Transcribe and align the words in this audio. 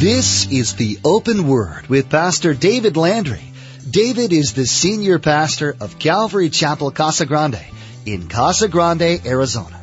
This 0.00 0.50
is 0.50 0.76
the 0.76 0.98
Open 1.04 1.46
Word 1.46 1.88
with 1.88 2.08
Pastor 2.08 2.54
David 2.54 2.96
Landry. 2.96 3.42
David 3.90 4.32
is 4.32 4.54
the 4.54 4.64
senior 4.64 5.18
pastor 5.18 5.76
of 5.78 5.98
Calvary 5.98 6.48
Chapel 6.48 6.90
Casa 6.90 7.26
Grande 7.26 7.62
in 8.06 8.26
Casa 8.26 8.66
Grande, 8.68 9.20
Arizona. 9.26 9.78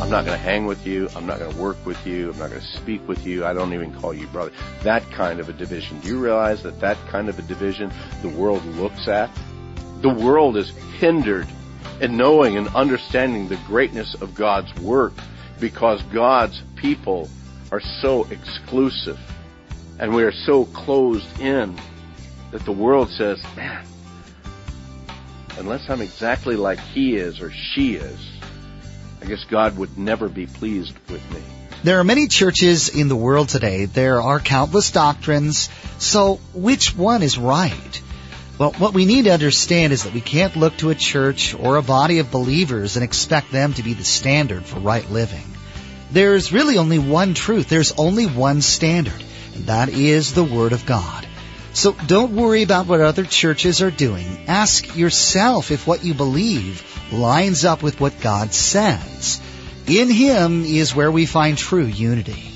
I'm 0.00 0.08
not 0.08 0.24
going 0.24 0.38
to 0.38 0.42
hang 0.42 0.64
with 0.64 0.86
you. 0.86 1.10
I'm 1.14 1.26
not 1.26 1.38
going 1.38 1.52
to 1.52 1.58
work 1.58 1.76
with 1.84 2.06
you. 2.06 2.30
I'm 2.30 2.38
not 2.38 2.48
going 2.48 2.62
to 2.62 2.66
speak 2.78 3.06
with 3.06 3.26
you. 3.26 3.44
I 3.44 3.52
don't 3.52 3.74
even 3.74 3.92
call 4.00 4.14
you 4.14 4.26
brother. 4.28 4.52
That 4.82 5.02
kind 5.10 5.38
of 5.38 5.50
a 5.50 5.52
division. 5.52 6.00
Do 6.00 6.08
you 6.08 6.18
realize 6.18 6.62
that 6.62 6.80
that 6.80 6.96
kind 7.08 7.28
of 7.28 7.38
a 7.38 7.42
division 7.42 7.92
the 8.22 8.30
world 8.30 8.64
looks 8.64 9.06
at? 9.06 9.28
The 10.00 10.08
world 10.08 10.56
is 10.56 10.70
hindered 10.98 11.46
in 12.00 12.16
knowing 12.16 12.56
and 12.56 12.68
understanding 12.68 13.48
the 13.48 13.56
greatness 13.66 14.14
of 14.14 14.34
God's 14.34 14.74
work 14.76 15.12
because 15.60 16.02
God's 16.04 16.60
people 16.76 17.28
are 17.72 17.80
so 18.00 18.24
exclusive 18.24 19.18
and 19.98 20.14
we 20.14 20.22
are 20.24 20.32
so 20.32 20.64
closed 20.66 21.40
in 21.40 21.78
that 22.50 22.64
the 22.64 22.72
world 22.72 23.10
says, 23.10 23.42
man, 23.56 23.86
unless 25.58 25.88
I'm 25.88 26.00
exactly 26.00 26.56
like 26.56 26.78
he 26.80 27.16
is 27.16 27.40
or 27.40 27.50
she 27.50 27.94
is, 27.94 28.20
I 29.22 29.26
guess 29.26 29.44
God 29.44 29.78
would 29.78 29.96
never 29.98 30.28
be 30.28 30.46
pleased 30.46 30.96
with 31.08 31.30
me. 31.32 31.40
There 31.82 32.00
are 32.00 32.04
many 32.04 32.26
churches 32.26 32.88
in 32.88 33.08
the 33.08 33.16
world 33.16 33.48
today. 33.48 33.84
There 33.86 34.20
are 34.20 34.40
countless 34.40 34.90
doctrines. 34.90 35.68
So 35.98 36.36
which 36.52 36.96
one 36.96 37.22
is 37.22 37.38
right? 37.38 38.02
Well, 38.58 38.72
what 38.72 38.94
we 38.94 39.04
need 39.04 39.26
to 39.26 39.34
understand 39.34 39.92
is 39.92 40.04
that 40.04 40.14
we 40.14 40.22
can't 40.22 40.56
look 40.56 40.78
to 40.78 40.88
a 40.88 40.94
church 40.94 41.54
or 41.54 41.76
a 41.76 41.82
body 41.82 42.20
of 42.20 42.30
believers 42.30 42.96
and 42.96 43.04
expect 43.04 43.52
them 43.52 43.74
to 43.74 43.82
be 43.82 43.92
the 43.92 44.04
standard 44.04 44.64
for 44.64 44.80
right 44.80 45.08
living. 45.10 45.44
There's 46.10 46.52
really 46.52 46.78
only 46.78 46.98
one 46.98 47.34
truth. 47.34 47.68
There's 47.68 47.92
only 47.92 48.24
one 48.24 48.62
standard, 48.62 49.22
and 49.54 49.66
that 49.66 49.90
is 49.90 50.32
the 50.32 50.44
Word 50.44 50.72
of 50.72 50.86
God. 50.86 51.26
So 51.74 51.92
don't 52.06 52.34
worry 52.34 52.62
about 52.62 52.86
what 52.86 53.02
other 53.02 53.24
churches 53.24 53.82
are 53.82 53.90
doing. 53.90 54.46
Ask 54.48 54.96
yourself 54.96 55.70
if 55.70 55.86
what 55.86 56.02
you 56.02 56.14
believe 56.14 56.82
lines 57.12 57.66
up 57.66 57.82
with 57.82 58.00
what 58.00 58.22
God 58.22 58.54
says. 58.54 59.38
In 59.86 60.08
Him 60.08 60.64
is 60.64 60.94
where 60.94 61.12
we 61.12 61.26
find 61.26 61.58
true 61.58 61.84
unity. 61.84 62.50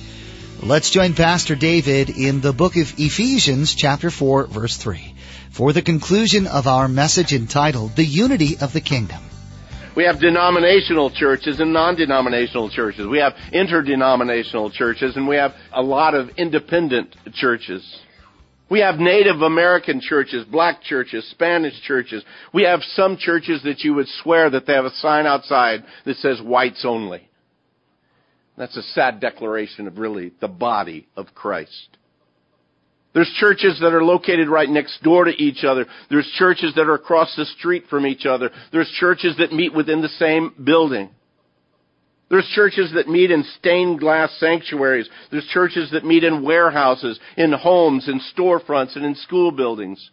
Let's 0.62 0.88
join 0.88 1.12
Pastor 1.12 1.56
David 1.56 2.08
in 2.08 2.40
the 2.40 2.54
book 2.54 2.76
of 2.76 2.98
Ephesians 2.98 3.74
chapter 3.74 4.10
4 4.10 4.46
verse 4.46 4.78
3 4.78 5.09
for 5.50 5.72
the 5.72 5.82
conclusion 5.82 6.46
of 6.46 6.66
our 6.66 6.88
message 6.88 7.32
entitled 7.32 7.96
The 7.96 8.04
Unity 8.04 8.56
of 8.60 8.72
the 8.72 8.80
Kingdom. 8.80 9.20
We 9.96 10.04
have 10.04 10.20
denominational 10.20 11.10
churches 11.10 11.58
and 11.58 11.72
non-denominational 11.72 12.70
churches. 12.70 13.06
We 13.06 13.18
have 13.18 13.34
interdenominational 13.52 14.70
churches 14.70 15.16
and 15.16 15.26
we 15.26 15.36
have 15.36 15.52
a 15.72 15.82
lot 15.82 16.14
of 16.14 16.30
independent 16.36 17.16
churches. 17.34 17.84
We 18.70 18.80
have 18.80 19.00
Native 19.00 19.42
American 19.42 20.00
churches, 20.00 20.44
black 20.44 20.82
churches, 20.82 21.28
Spanish 21.32 21.74
churches. 21.82 22.24
We 22.54 22.62
have 22.62 22.82
some 22.94 23.16
churches 23.16 23.62
that 23.64 23.80
you 23.80 23.94
would 23.94 24.06
swear 24.22 24.48
that 24.50 24.64
they 24.64 24.74
have 24.74 24.84
a 24.84 24.94
sign 24.94 25.26
outside 25.26 25.84
that 26.04 26.16
says 26.18 26.40
whites 26.40 26.84
only. 26.84 27.28
That's 28.56 28.76
a 28.76 28.82
sad 28.82 29.18
declaration 29.18 29.88
of 29.88 29.98
really 29.98 30.32
the 30.40 30.48
body 30.48 31.08
of 31.16 31.34
Christ. 31.34 31.96
There's 33.12 33.30
churches 33.38 33.78
that 33.80 33.92
are 33.92 34.04
located 34.04 34.48
right 34.48 34.68
next 34.68 35.02
door 35.02 35.24
to 35.24 35.32
each 35.32 35.64
other. 35.64 35.86
There's 36.10 36.30
churches 36.38 36.72
that 36.76 36.86
are 36.86 36.94
across 36.94 37.34
the 37.36 37.44
street 37.44 37.84
from 37.90 38.06
each 38.06 38.24
other. 38.24 38.50
There's 38.72 38.90
churches 39.00 39.36
that 39.38 39.52
meet 39.52 39.74
within 39.74 40.00
the 40.00 40.08
same 40.08 40.54
building. 40.62 41.10
There's 42.30 42.48
churches 42.54 42.92
that 42.94 43.08
meet 43.08 43.32
in 43.32 43.42
stained 43.58 43.98
glass 43.98 44.32
sanctuaries. 44.38 45.08
There's 45.32 45.46
churches 45.46 45.90
that 45.90 46.04
meet 46.04 46.22
in 46.22 46.44
warehouses, 46.44 47.18
in 47.36 47.52
homes, 47.52 48.08
in 48.08 48.20
storefronts, 48.36 48.94
and 48.94 49.04
in 49.04 49.16
school 49.16 49.50
buildings. 49.50 50.10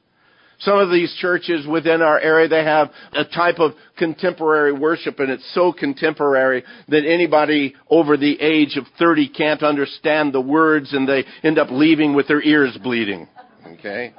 Some 0.59 0.79
of 0.79 0.89
these 0.89 1.13
churches 1.21 1.67
within 1.67 2.01
our 2.01 2.19
area, 2.19 2.47
they 2.47 2.63
have 2.63 2.89
a 3.13 3.23
type 3.23 3.59
of 3.59 3.73
contemporary 3.95 4.73
worship 4.73 5.19
and 5.19 5.29
it's 5.29 5.53
so 5.53 5.71
contemporary 5.71 6.63
that 6.87 7.05
anybody 7.05 7.75
over 7.89 8.17
the 8.17 8.41
age 8.41 8.75
of 8.75 8.85
30 8.97 9.29
can't 9.29 9.61
understand 9.61 10.33
the 10.33 10.41
words 10.41 10.93
and 10.93 11.07
they 11.07 11.25
end 11.43 11.59
up 11.59 11.67
leaving 11.69 12.15
with 12.15 12.27
their 12.27 12.41
ears 12.41 12.75
bleeding. 12.81 13.27
Okay? 13.73 14.13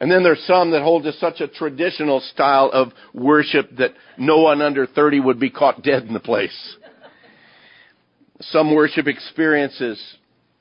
And 0.00 0.10
then 0.10 0.22
there's 0.22 0.44
some 0.46 0.70
that 0.72 0.82
hold 0.82 1.04
to 1.04 1.12
such 1.14 1.40
a 1.40 1.48
traditional 1.48 2.20
style 2.20 2.70
of 2.72 2.92
worship 3.14 3.76
that 3.78 3.94
no 4.18 4.42
one 4.42 4.60
under 4.60 4.86
30 4.86 5.20
would 5.20 5.40
be 5.40 5.50
caught 5.50 5.82
dead 5.82 6.04
in 6.04 6.12
the 6.12 6.20
place. 6.20 6.76
Some 8.40 8.74
worship 8.74 9.08
experiences 9.08 10.00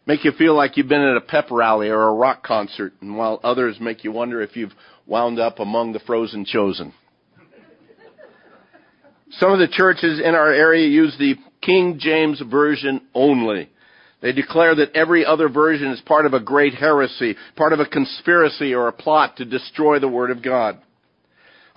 make 0.08 0.24
you 0.24 0.32
feel 0.32 0.56
like 0.56 0.78
you've 0.78 0.88
been 0.88 1.02
at 1.02 1.18
a 1.18 1.22
pep 1.22 1.52
rally 1.52 1.90
or 1.90 2.08
a 2.08 2.14
rock 2.14 2.42
concert, 2.44 2.94
and 3.02 3.18
while 3.18 3.40
others 3.44 3.78
make 3.80 4.04
you 4.04 4.12
wonder 4.12 4.42
if 4.42 4.56
you've 4.56 4.74
wound 5.06 5.40
up 5.40 5.60
among 5.60 5.94
the 5.94 6.00
frozen 6.00 6.46
chosen. 6.46 6.94
Some 9.32 9.52
of 9.52 9.60
the 9.60 9.68
churches 9.68 10.22
in 10.24 10.34
our 10.34 10.52
area 10.52 10.88
use 10.88 11.16
the 11.20 11.36
King 11.62 11.98
James 12.00 12.42
Version 12.50 13.02
only. 13.14 13.70
They 14.22 14.32
declare 14.32 14.74
that 14.76 14.96
every 14.96 15.26
other 15.26 15.50
version 15.50 15.92
is 15.92 16.02
part 16.02 16.26
of 16.26 16.34
a 16.34 16.40
great 16.40 16.74
heresy, 16.74 17.36
part 17.56 17.74
of 17.74 17.80
a 17.80 17.86
conspiracy 17.86 18.74
or 18.74 18.88
a 18.88 18.94
plot 18.94 19.38
to 19.38 19.46
destroy 19.46 20.00
the 20.00 20.08
Word 20.08 20.32
of 20.32 20.42
God. 20.42 20.80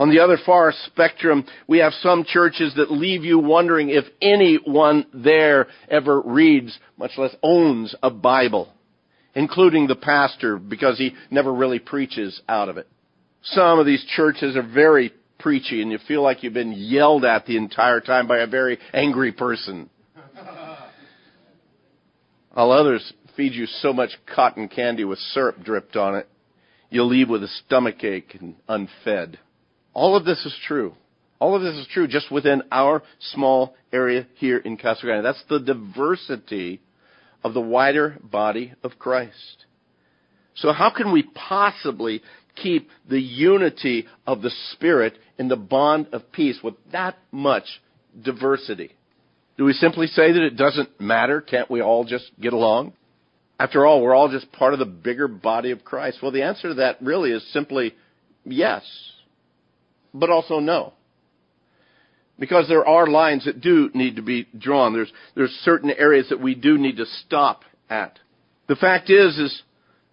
On 0.01 0.09
the 0.09 0.21
other 0.21 0.39
far 0.47 0.73
spectrum, 0.87 1.45
we 1.67 1.77
have 1.81 1.93
some 1.93 2.25
churches 2.25 2.73
that 2.77 2.91
leave 2.91 3.23
you 3.23 3.39
wondering 3.39 3.91
if 3.91 4.07
anyone 4.23 5.05
there 5.13 5.67
ever 5.91 6.23
reads, 6.23 6.79
much 6.97 7.11
less 7.19 7.37
owns, 7.43 7.95
a 8.03 8.09
Bible, 8.09 8.73
including 9.35 9.87
the 9.89 9.95
pastor, 9.95 10.57
because 10.57 10.97
he 10.97 11.15
never 11.31 11.53
really 11.53 11.79
preaches 11.79 12.41
out 12.49 12.71
of 12.71 12.79
it. 12.79 12.89
Some 13.43 13.79
of 13.79 13.85
these 13.85 14.03
churches 14.17 14.57
are 14.57 14.67
very 14.67 15.13
preachy 15.39 15.83
and 15.83 15.93
you 15.93 15.99
feel 16.09 16.23
like 16.23 16.43
you've 16.43 16.55
been 16.55 16.73
yelled 16.73 17.27
at 17.27 17.45
the 17.45 17.59
entire 17.59 18.01
time 18.01 18.27
by 18.27 18.39
a 18.39 18.47
very 18.47 18.79
angry 18.95 19.33
person. 19.33 19.91
While 22.55 22.73
others 22.73 23.13
feed 23.37 23.53
you 23.53 23.67
so 23.67 23.93
much 23.93 24.13
cotton 24.35 24.69
candy 24.69 25.05
with 25.05 25.19
syrup 25.19 25.63
dripped 25.63 25.97
on 25.97 26.15
it, 26.15 26.27
you'll 26.89 27.09
leave 27.09 27.29
with 27.29 27.43
a 27.43 27.49
stomach 27.67 28.03
ache 28.03 28.35
and 28.41 28.57
unfed. 28.67 29.39
All 29.95 30.17
of 30.17 30.25
this 30.25 30.45
is 30.45 30.57
true. 30.67 30.95
All 31.39 31.57
of 31.57 31.63
this 31.63 31.75
is 31.75 31.87
true 31.93 32.07
just 32.07 32.31
within 32.31 32.63
our 32.71 33.03
small 33.33 33.75
area 33.93 34.27
here 34.37 34.59
in 34.59 34.77
Casa 34.77 35.03
Grande. 35.03 35.25
That's 35.25 35.43
the 35.49 35.59
diversity 35.59 36.81
of 37.43 37.55
the 37.55 37.61
wider 37.61 38.19
body 38.23 38.75
of 38.83 38.99
Christ. 38.99 39.65
So 40.55 40.73
how 40.73 40.91
can 40.95 41.13
we 41.13 41.23
possibly 41.23 42.23
keep 42.57 42.91
the 43.09 43.21
unity 43.21 44.07
of 44.27 44.43
the 44.43 44.51
Spirit 44.73 45.17
in 45.39 45.49
the 45.49 45.57
bond 45.57 46.09
of 46.13 46.31
peace 46.31 46.59
with 46.63 46.75
that 46.93 47.17
much 47.33 47.65
diversity? 48.21 48.91
Do 49.57 49.65
we 49.65 49.73
simply 49.73 50.07
say 50.09 50.33
that 50.33 50.43
it 50.43 50.57
doesn't 50.57 51.01
matter? 51.01 51.41
Can't 51.41 51.71
we 51.71 51.81
all 51.81 52.05
just 52.05 52.31
get 52.39 52.53
along? 52.53 52.93
After 53.59 53.87
all, 53.87 54.03
we're 54.03 54.15
all 54.15 54.31
just 54.31 54.53
part 54.53 54.73
of 54.73 54.79
the 54.79 54.87
bigger 54.87 55.29
body 55.29 55.71
of 55.71 55.85
Christ. 55.85 56.19
Well, 56.23 56.33
the 56.33 56.43
answer 56.43 56.69
to 56.69 56.75
that 56.75 57.01
really 57.03 57.31
is 57.31 57.47
simply 57.53 57.95
yes 58.45 58.83
but 60.13 60.31
also 60.31 60.59
no. 60.59 60.93
Because 62.39 62.69
there 62.69 62.87
are 62.87 63.07
lines 63.07 63.45
that 63.45 63.61
do 63.61 63.91
need 63.93 64.17
to 64.17 64.23
be 64.23 64.49
drawn. 64.59 64.93
There's, 64.93 65.13
there's 65.35 65.51
certain 65.63 65.91
areas 65.91 66.29
that 66.31 66.41
we 66.41 66.55
do 66.55 66.79
need 66.79 66.97
to 66.97 67.07
stop 67.27 67.65
at. 67.89 68.19
The 68.67 68.77
fact 68.77 69.11
is, 69.11 69.39
is 69.39 69.63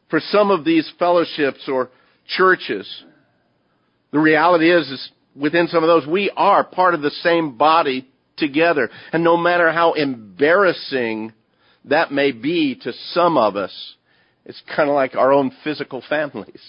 for 0.09 0.19
some 0.19 0.51
of 0.51 0.65
these 0.65 0.91
fellowships 0.99 1.69
or 1.69 1.89
churches, 2.27 3.03
the 4.11 4.19
reality 4.19 4.71
is, 4.71 4.89
is 4.89 5.11
within 5.35 5.67
some 5.67 5.83
of 5.83 5.87
those, 5.87 6.07
we 6.07 6.31
are 6.35 6.63
part 6.63 6.93
of 6.93 7.01
the 7.01 7.11
same 7.11 7.57
body 7.57 8.09
together. 8.35 8.89
And 9.11 9.23
no 9.23 9.37
matter 9.37 9.71
how 9.71 9.93
embarrassing 9.93 11.33
that 11.85 12.11
may 12.11 12.31
be 12.31 12.75
to 12.83 12.93
some 13.11 13.37
of 13.37 13.55
us, 13.55 13.95
it's 14.45 14.61
kind 14.75 14.89
of 14.89 14.95
like 14.95 15.15
our 15.15 15.31
own 15.31 15.51
physical 15.63 16.03
families. 16.07 16.61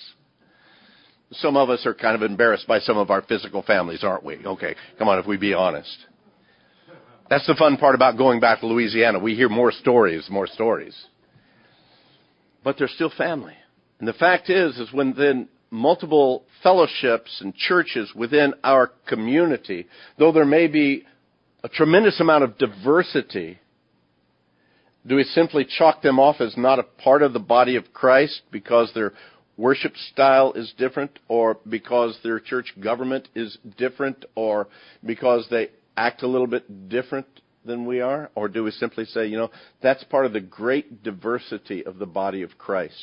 Some 1.33 1.57
of 1.57 1.69
us 1.69 1.85
are 1.85 1.95
kind 1.95 2.15
of 2.15 2.23
embarrassed 2.23 2.67
by 2.67 2.79
some 2.81 2.97
of 2.97 3.11
our 3.11 3.23
physical 3.23 3.63
families, 3.63 4.03
aren't 4.03 4.25
we? 4.25 4.37
Okay, 4.45 4.75
come 4.99 5.09
on, 5.09 5.19
if 5.19 5.27
we 5.27 5.37
be 5.37 5.53
honest. 5.53 5.97
That's 7.29 7.47
the 7.47 7.55
fun 7.55 7.77
part 7.77 7.95
about 7.95 8.17
going 8.17 8.41
back 8.41 8.61
to 8.61 8.67
Louisiana. 8.67 9.19
We 9.19 9.35
hear 9.35 9.51
more 9.51 9.71
stories, 9.71 10.27
more 10.31 10.47
stories. 10.47 10.97
But 12.65 12.79
they're 12.79 12.89
still 12.89 13.13
family. 13.17 13.55
And 13.99 14.09
the 14.09 14.15
fact 14.15 14.49
is, 14.49 14.79
is 14.79 14.93
when 14.93 15.13
then 15.13 15.49
multiple 15.71 16.45
fellowships 16.63 17.41
and 17.43 17.55
churches 17.55 18.13
within 18.15 18.55
our 18.65 18.91
community, 19.07 19.87
though 20.19 20.33
there 20.33 20.47
may 20.47 20.67
be 20.67 21.05
a 21.63 21.69
tremendous 21.69 22.21
amount 22.21 22.45
of 22.45 22.57
diversity, 22.57 23.59
do 25.07 25.17
we 25.17 25.25
simply 25.25 25.67
chalk 25.67 26.03
them 26.03 26.19
off 26.19 26.41
as 26.41 26.57
not 26.57 26.79
a 26.79 26.83
part 26.83 27.23
of 27.23 27.33
the 27.33 27.39
body 27.39 27.77
of 27.77 27.93
Christ 27.93 28.43
because 28.51 28.91
they're 28.95 29.13
worship 29.59 29.95
style 30.13 30.55
is 30.55 30.73
different 30.79 31.19
or 31.29 31.59
because 31.69 32.19
their 32.23 32.41
church 32.41 32.73
government 32.81 33.29
is 33.35 33.59
different 33.77 34.25
or 34.35 34.69
because 35.05 35.47
they 35.51 35.69
act 35.97 36.23
a 36.23 36.29
little 36.29 36.47
bit 36.47 36.89
different 36.89 37.27
than 37.65 37.85
we 37.85 38.01
are? 38.01 38.31
Or 38.35 38.49
do 38.49 38.65
we 38.65 38.71
simply 38.71 39.05
say, 39.05 39.27
you 39.27 39.37
know, 39.37 39.51
that's 39.83 40.05
part 40.05 40.25
of 40.25 40.33
the 40.33 40.41
great 40.41 41.03
diversity 41.03 41.85
of 41.85 41.99
the 41.99 42.07
body 42.07 42.43
of 42.43 42.57
Christ? 42.57 42.95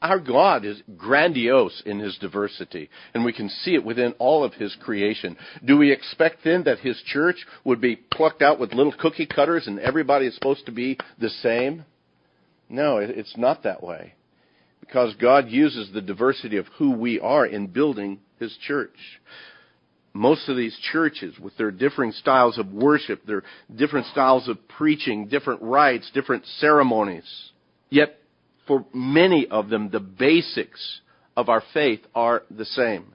Our 0.00 0.18
God 0.18 0.64
is 0.64 0.82
grandiose 0.96 1.80
in 1.86 2.00
His 2.00 2.18
diversity, 2.18 2.90
and 3.14 3.24
we 3.24 3.32
can 3.32 3.48
see 3.48 3.74
it 3.74 3.84
within 3.84 4.14
all 4.18 4.42
of 4.42 4.54
His 4.54 4.76
creation. 4.82 5.36
Do 5.64 5.78
we 5.78 5.92
expect 5.92 6.38
then 6.42 6.64
that 6.64 6.80
His 6.80 7.00
church 7.06 7.36
would 7.64 7.80
be 7.80 7.96
plucked 7.96 8.42
out 8.42 8.58
with 8.58 8.72
little 8.72 8.94
cookie 8.98 9.26
cutters 9.26 9.68
and 9.68 9.78
everybody 9.78 10.26
is 10.26 10.34
supposed 10.34 10.66
to 10.66 10.72
be 10.72 10.98
the 11.20 11.28
same? 11.28 11.84
No, 12.68 12.96
it's 12.96 13.36
not 13.36 13.62
that 13.62 13.82
way. 13.82 14.14
Because 14.82 15.14
God 15.14 15.48
uses 15.48 15.90
the 15.90 16.02
diversity 16.02 16.58
of 16.58 16.66
who 16.76 16.90
we 16.90 17.18
are 17.18 17.46
in 17.46 17.68
building 17.68 18.20
His 18.38 18.54
church 18.66 18.90
most 20.14 20.48
of 20.48 20.56
these 20.56 20.76
churches 20.92 21.38
with 21.38 21.56
their 21.56 21.70
differing 21.70 22.12
styles 22.12 22.58
of 22.58 22.72
worship, 22.72 23.24
their 23.24 23.42
different 23.74 24.06
styles 24.06 24.48
of 24.48 24.68
preaching, 24.68 25.28
different 25.28 25.62
rites, 25.62 26.10
different 26.12 26.44
ceremonies. 26.58 27.50
Yet, 27.88 28.18
for 28.66 28.84
many 28.92 29.46
of 29.46 29.68
them, 29.68 29.90
the 29.90 30.00
basics 30.00 31.00
of 31.36 31.48
our 31.48 31.62
faith 31.72 32.00
are 32.14 32.42
the 32.50 32.64
same. 32.64 33.14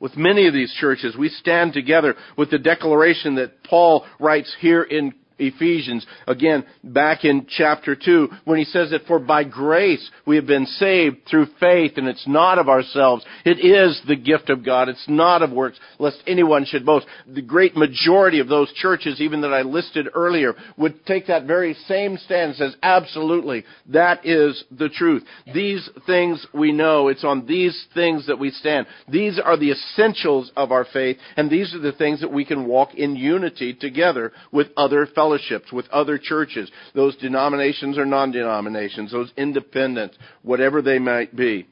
With 0.00 0.16
many 0.16 0.48
of 0.48 0.54
these 0.54 0.74
churches, 0.80 1.16
we 1.16 1.28
stand 1.28 1.72
together 1.72 2.16
with 2.36 2.50
the 2.50 2.58
declaration 2.58 3.36
that 3.36 3.62
Paul 3.62 4.04
writes 4.18 4.54
here 4.60 4.82
in 4.82 5.14
Ephesians, 5.42 6.06
again, 6.26 6.64
back 6.82 7.24
in 7.24 7.46
chapter 7.48 7.96
2, 7.96 8.28
when 8.44 8.58
he 8.58 8.64
says 8.64 8.90
that 8.90 9.06
for 9.06 9.18
by 9.18 9.44
grace 9.44 10.10
we 10.26 10.36
have 10.36 10.46
been 10.46 10.66
saved 10.66 11.18
through 11.28 11.46
faith, 11.60 11.92
and 11.96 12.08
it's 12.08 12.26
not 12.26 12.58
of 12.58 12.68
ourselves. 12.68 13.24
It 13.44 13.58
is 13.58 14.00
the 14.06 14.16
gift 14.16 14.50
of 14.50 14.64
God. 14.64 14.88
It's 14.88 15.04
not 15.08 15.42
of 15.42 15.50
works, 15.50 15.78
lest 15.98 16.22
anyone 16.26 16.64
should 16.64 16.86
boast. 16.86 17.06
The 17.26 17.42
great 17.42 17.76
majority 17.76 18.40
of 18.40 18.48
those 18.48 18.72
churches, 18.74 19.20
even 19.20 19.40
that 19.42 19.52
I 19.52 19.62
listed 19.62 20.08
earlier, 20.14 20.54
would 20.76 21.04
take 21.06 21.26
that 21.26 21.46
very 21.46 21.74
same 21.86 22.16
stand 22.18 22.50
and 22.50 22.56
says, 22.56 22.76
absolutely, 22.82 23.64
that 23.88 24.24
is 24.26 24.64
the 24.70 24.88
truth. 24.88 25.24
These 25.52 25.88
things 26.06 26.46
we 26.54 26.72
know. 26.72 27.08
It's 27.08 27.24
on 27.24 27.46
these 27.46 27.86
things 27.94 28.26
that 28.26 28.38
we 28.38 28.50
stand. 28.50 28.86
These 29.08 29.38
are 29.38 29.56
the 29.56 29.72
essentials 29.72 30.50
of 30.56 30.72
our 30.72 30.86
faith, 30.92 31.18
and 31.36 31.50
these 31.50 31.74
are 31.74 31.80
the 31.80 31.92
things 31.92 32.20
that 32.20 32.32
we 32.32 32.44
can 32.44 32.66
walk 32.66 32.94
in 32.94 33.16
unity 33.16 33.74
together 33.74 34.32
with 34.50 34.68
other 34.76 35.06
fellow 35.06 35.31
fellowships 35.32 35.72
with 35.72 35.88
other 35.90 36.18
churches, 36.18 36.70
those 36.94 37.16
denominations 37.16 37.98
or 37.98 38.04
non-denominations, 38.04 39.12
those 39.12 39.32
independents, 39.36 40.16
whatever 40.42 40.82
they 40.82 40.98
might 40.98 41.34
be. 41.34 41.66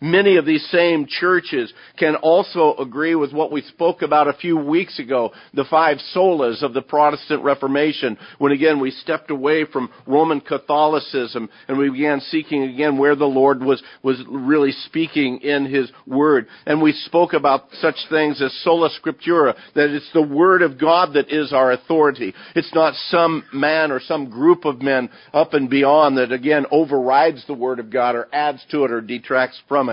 Many 0.00 0.36
of 0.36 0.46
these 0.46 0.64
same 0.70 1.06
churches 1.08 1.72
can 1.98 2.14
also 2.14 2.76
agree 2.76 3.16
with 3.16 3.32
what 3.32 3.50
we 3.50 3.62
spoke 3.62 4.02
about 4.02 4.28
a 4.28 4.32
few 4.32 4.56
weeks 4.56 5.00
ago, 5.00 5.32
the 5.54 5.64
five 5.64 5.96
solas 6.14 6.62
of 6.62 6.72
the 6.72 6.82
Protestant 6.82 7.42
Reformation, 7.42 8.16
when 8.38 8.52
again 8.52 8.80
we 8.80 8.92
stepped 8.92 9.32
away 9.32 9.64
from 9.64 9.90
Roman 10.06 10.40
Catholicism 10.40 11.48
and 11.66 11.76
we 11.76 11.90
began 11.90 12.20
seeking 12.20 12.62
again 12.62 12.96
where 12.96 13.16
the 13.16 13.24
Lord 13.24 13.60
was, 13.60 13.82
was 14.04 14.22
really 14.28 14.70
speaking 14.70 15.40
in 15.40 15.66
His 15.66 15.90
Word. 16.06 16.46
And 16.64 16.80
we 16.80 16.92
spoke 16.92 17.32
about 17.32 17.64
such 17.80 17.96
things 18.08 18.40
as 18.40 18.56
sola 18.62 18.90
scriptura, 18.90 19.56
that 19.74 19.90
it's 19.90 20.12
the 20.12 20.22
Word 20.22 20.62
of 20.62 20.78
God 20.78 21.14
that 21.14 21.28
is 21.28 21.52
our 21.52 21.72
authority. 21.72 22.34
It's 22.54 22.72
not 22.72 22.94
some 23.08 23.42
man 23.52 23.90
or 23.90 23.98
some 23.98 24.30
group 24.30 24.64
of 24.64 24.80
men 24.80 25.10
up 25.32 25.54
and 25.54 25.68
beyond 25.68 26.18
that 26.18 26.30
again 26.30 26.66
overrides 26.70 27.44
the 27.48 27.54
Word 27.54 27.80
of 27.80 27.90
God 27.90 28.14
or 28.14 28.28
adds 28.32 28.64
to 28.70 28.84
it 28.84 28.92
or 28.92 29.00
detracts 29.00 29.60
from 29.66 29.87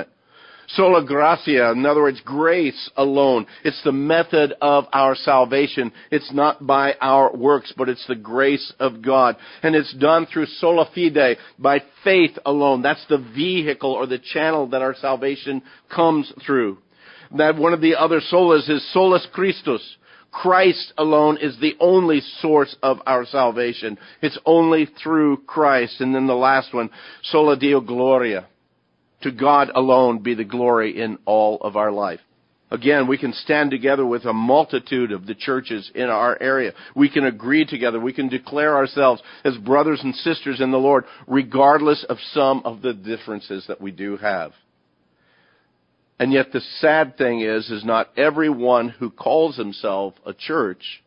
Sola 0.69 1.05
gratia, 1.05 1.71
in 1.71 1.85
other 1.85 2.01
words, 2.01 2.21
grace 2.25 2.89
alone. 2.97 3.45
It's 3.63 3.81
the 3.83 3.91
method 3.91 4.53
of 4.61 4.85
our 4.93 5.15
salvation. 5.15 5.91
It's 6.11 6.33
not 6.33 6.65
by 6.65 6.95
our 7.01 7.35
works, 7.35 7.73
but 7.77 7.89
it's 7.89 8.05
the 8.07 8.15
grace 8.15 8.73
of 8.79 9.01
God. 9.01 9.37
And 9.61 9.75
it's 9.75 9.93
done 9.93 10.25
through 10.25 10.47
sola 10.47 10.89
fide, 10.93 11.37
by 11.59 11.83
faith 12.03 12.37
alone. 12.45 12.81
That's 12.81 13.05
the 13.09 13.17
vehicle 13.35 13.91
or 13.91 14.07
the 14.07 14.19
channel 14.19 14.67
that 14.67 14.81
our 14.81 14.95
salvation 14.95 15.61
comes 15.93 16.31
through. 16.45 16.79
That 17.37 17.57
one 17.57 17.73
of 17.73 17.81
the 17.81 17.95
other 17.95 18.21
solas 18.21 18.69
is 18.69 18.91
solus 18.91 19.27
Christus. 19.33 19.97
Christ 20.31 20.93
alone 20.97 21.37
is 21.41 21.57
the 21.59 21.75
only 21.79 22.21
source 22.41 22.75
of 22.83 22.97
our 23.05 23.25
salvation. 23.25 23.97
It's 24.21 24.37
only 24.45 24.87
through 25.01 25.37
Christ. 25.47 26.01
And 26.01 26.13
then 26.13 26.27
the 26.27 26.33
last 26.33 26.73
one, 26.73 26.89
sola 27.23 27.55
Deo 27.55 27.81
Gloria 27.81 28.47
to 29.25 29.31
God 29.31 29.71
alone 29.73 30.19
be 30.19 30.35
the 30.35 30.43
glory 30.43 31.01
in 31.01 31.17
all 31.25 31.57
of 31.61 31.75
our 31.75 31.91
life. 31.91 32.19
Again, 32.69 33.07
we 33.07 33.17
can 33.17 33.33
stand 33.33 33.71
together 33.71 34.05
with 34.05 34.23
a 34.25 34.33
multitude 34.33 35.11
of 35.11 35.25
the 35.25 35.33
churches 35.33 35.89
in 35.95 36.09
our 36.09 36.39
area. 36.39 36.73
We 36.95 37.09
can 37.09 37.25
agree 37.25 37.65
together. 37.65 37.99
We 37.99 38.13
can 38.13 38.29
declare 38.29 38.75
ourselves 38.75 39.23
as 39.43 39.57
brothers 39.57 39.99
and 40.03 40.13
sisters 40.13 40.61
in 40.61 40.69
the 40.69 40.77
Lord, 40.77 41.05
regardless 41.25 42.05
of 42.07 42.17
some 42.33 42.61
of 42.65 42.83
the 42.83 42.93
differences 42.93 43.65
that 43.67 43.81
we 43.81 43.89
do 43.89 44.17
have. 44.17 44.51
And 46.19 46.31
yet 46.31 46.51
the 46.51 46.61
sad 46.79 47.17
thing 47.17 47.41
is, 47.41 47.71
is 47.71 47.83
not 47.83 48.09
everyone 48.15 48.89
who 48.89 49.09
calls 49.09 49.57
himself 49.57 50.13
a 50.23 50.33
church 50.33 51.03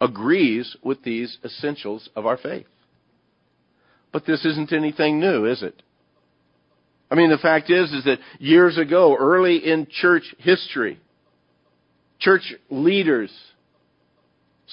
agrees 0.00 0.76
with 0.82 1.02
these 1.02 1.38
essentials 1.44 2.08
of 2.14 2.24
our 2.24 2.36
faith. 2.36 2.66
But 4.12 4.26
this 4.26 4.44
isn't 4.44 4.72
anything 4.72 5.18
new, 5.18 5.44
is 5.44 5.62
it? 5.64 5.82
I 7.10 7.16
mean, 7.16 7.30
the 7.30 7.38
fact 7.38 7.70
is, 7.70 7.92
is 7.92 8.04
that 8.04 8.18
years 8.38 8.78
ago, 8.78 9.16
early 9.18 9.56
in 9.56 9.88
church 9.90 10.22
history, 10.38 11.00
church 12.20 12.54
leaders 12.70 13.32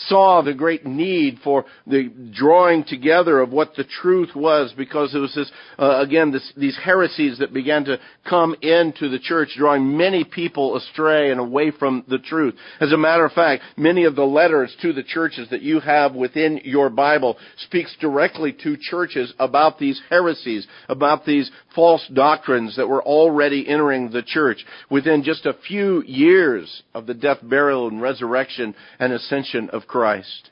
saw 0.06 0.42
the 0.42 0.54
great 0.54 0.86
need 0.86 1.40
for 1.44 1.66
the 1.88 2.12
drawing 2.34 2.84
together 2.84 3.40
of 3.40 3.52
what 3.52 3.76
the 3.76 3.84
truth 3.84 4.30
was 4.36 4.74
because 4.78 5.14
it 5.16 5.20
was 5.20 5.34
this, 5.34 5.52
uh, 5.80 6.00
again, 6.02 6.32
this, 6.32 6.52
these 6.56 6.78
heresies 6.78 7.40
that 7.40 7.54
began 7.54 7.86
to 7.86 8.00
come 8.28 8.56
into 8.62 9.10
the 9.10 9.20
church, 9.20 9.50
drawing 9.58 9.98
many 9.98 10.24
people 10.24 10.78
astray 10.78 11.32
and 11.32 11.40
away 11.40 11.72
from 11.72 12.04
the 12.08 12.20
truth. 12.20 12.54
As 12.80 12.92
a 12.92 12.98
matter 12.98 13.26
of 13.26 13.32
fact, 13.32 13.64
many 13.76 14.04
of 14.04 14.16
the 14.16 14.24
letters 14.24 14.76
to 14.82 14.94
the 14.94 15.04
churches 15.04 15.50
that 15.50 15.62
you 15.62 15.80
have 15.80 16.14
within 16.14 16.62
your 16.64 16.90
Bible 16.90 17.38
speaks 17.66 17.96
directly 18.00 18.56
to 18.64 18.78
churches 18.78 19.34
about 19.40 19.80
these 19.80 20.00
heresies, 20.10 20.68
about 20.90 21.26
these 21.26 21.50
false 21.74 22.06
doctrines 22.14 22.76
that 22.76 22.88
were 22.88 23.04
already 23.04 23.68
entering 23.68 24.10
the 24.12 24.24
church 24.24 24.66
within 24.90 25.24
just 25.24 25.46
a 25.46 25.56
few 25.68 26.04
years 26.04 26.84
of 26.94 27.06
the 27.06 27.14
death, 27.14 27.38
burial, 27.44 27.88
and 27.88 28.02
resurrection 28.02 28.76
and 29.00 29.14
ascension 29.14 29.70
of 29.70 29.87
Christ. 29.88 30.52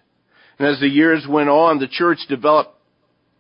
And 0.58 0.68
as 0.68 0.80
the 0.80 0.88
years 0.88 1.26
went 1.28 1.50
on, 1.50 1.80
the 1.80 1.88
church 1.88 2.20
developed 2.30 2.72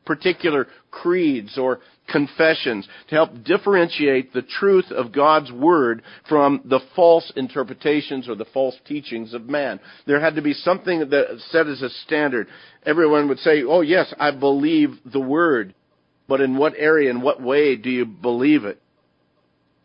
particular 0.05 0.67
creeds 0.91 1.57
or 1.57 1.79
confessions 2.11 2.87
to 3.09 3.15
help 3.15 3.43
differentiate 3.43 4.31
the 4.31 4.43
truth 4.43 4.91
of 4.91 5.11
God's 5.11 5.51
Word 5.51 6.03
from 6.29 6.61
the 6.65 6.79
false 6.95 7.31
interpretations 7.35 8.29
or 8.29 8.35
the 8.35 8.45
false 8.45 8.75
teachings 8.85 9.33
of 9.33 9.49
man. 9.49 9.79
There 10.05 10.19
had 10.19 10.35
to 10.35 10.41
be 10.41 10.53
something 10.53 10.99
that 10.99 11.39
set 11.49 11.67
as 11.67 11.81
a 11.81 11.89
standard. 11.89 12.47
Everyone 12.85 13.27
would 13.29 13.39
say, 13.39 13.63
oh 13.63 13.81
yes, 13.81 14.13
I 14.19 14.31
believe 14.31 14.91
the 15.11 15.19
Word. 15.19 15.73
But 16.27 16.41
in 16.41 16.57
what 16.57 16.73
area, 16.77 17.09
in 17.09 17.21
what 17.21 17.41
way 17.41 17.75
do 17.75 17.89
you 17.89 18.05
believe 18.05 18.65
it? 18.65 18.81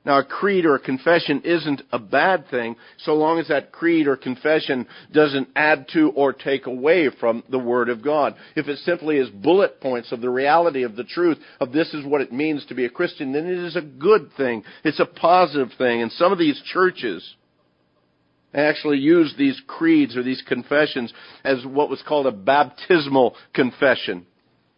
Now, 0.02 0.18
a 0.18 0.24
creed 0.24 0.64
or 0.64 0.76
a 0.76 0.80
confession 0.80 1.42
isn't 1.44 1.82
a 1.92 1.98
bad 1.98 2.48
thing 2.48 2.76
so 2.98 3.14
long 3.14 3.38
as 3.38 3.48
that 3.48 3.70
creed 3.70 4.06
or 4.06 4.16
confession 4.16 4.86
doesn't 5.12 5.48
add 5.54 5.88
to 5.92 6.08
or 6.10 6.32
take 6.32 6.66
away 6.66 7.10
from 7.20 7.44
the 7.50 7.58
Word 7.58 7.90
of 7.90 8.02
God. 8.02 8.34
If 8.56 8.66
it 8.66 8.78
simply 8.78 9.18
is 9.18 9.28
bullet 9.28 9.78
points 9.78 10.10
of 10.10 10.22
the 10.22 10.30
reality 10.30 10.84
of 10.84 10.96
the 10.96 11.04
truth 11.04 11.36
of 11.60 11.72
this 11.72 11.92
is 11.92 12.06
what 12.06 12.22
it 12.22 12.32
means 12.32 12.64
to 12.66 12.74
be 12.74 12.86
a 12.86 12.90
Christian, 12.90 13.32
then 13.32 13.46
it 13.46 13.58
is 13.58 13.76
a 13.76 13.82
good 13.82 14.30
thing. 14.38 14.64
It's 14.84 15.00
a 15.00 15.04
positive 15.04 15.68
thing. 15.76 16.00
And 16.00 16.10
some 16.12 16.32
of 16.32 16.38
these 16.38 16.60
churches 16.72 17.34
actually 18.54 18.98
use 18.98 19.34
these 19.36 19.60
creeds 19.66 20.16
or 20.16 20.22
these 20.22 20.42
confessions 20.48 21.12
as 21.44 21.64
what 21.66 21.90
was 21.90 22.02
called 22.08 22.26
a 22.26 22.32
baptismal 22.32 23.36
confession. 23.52 24.26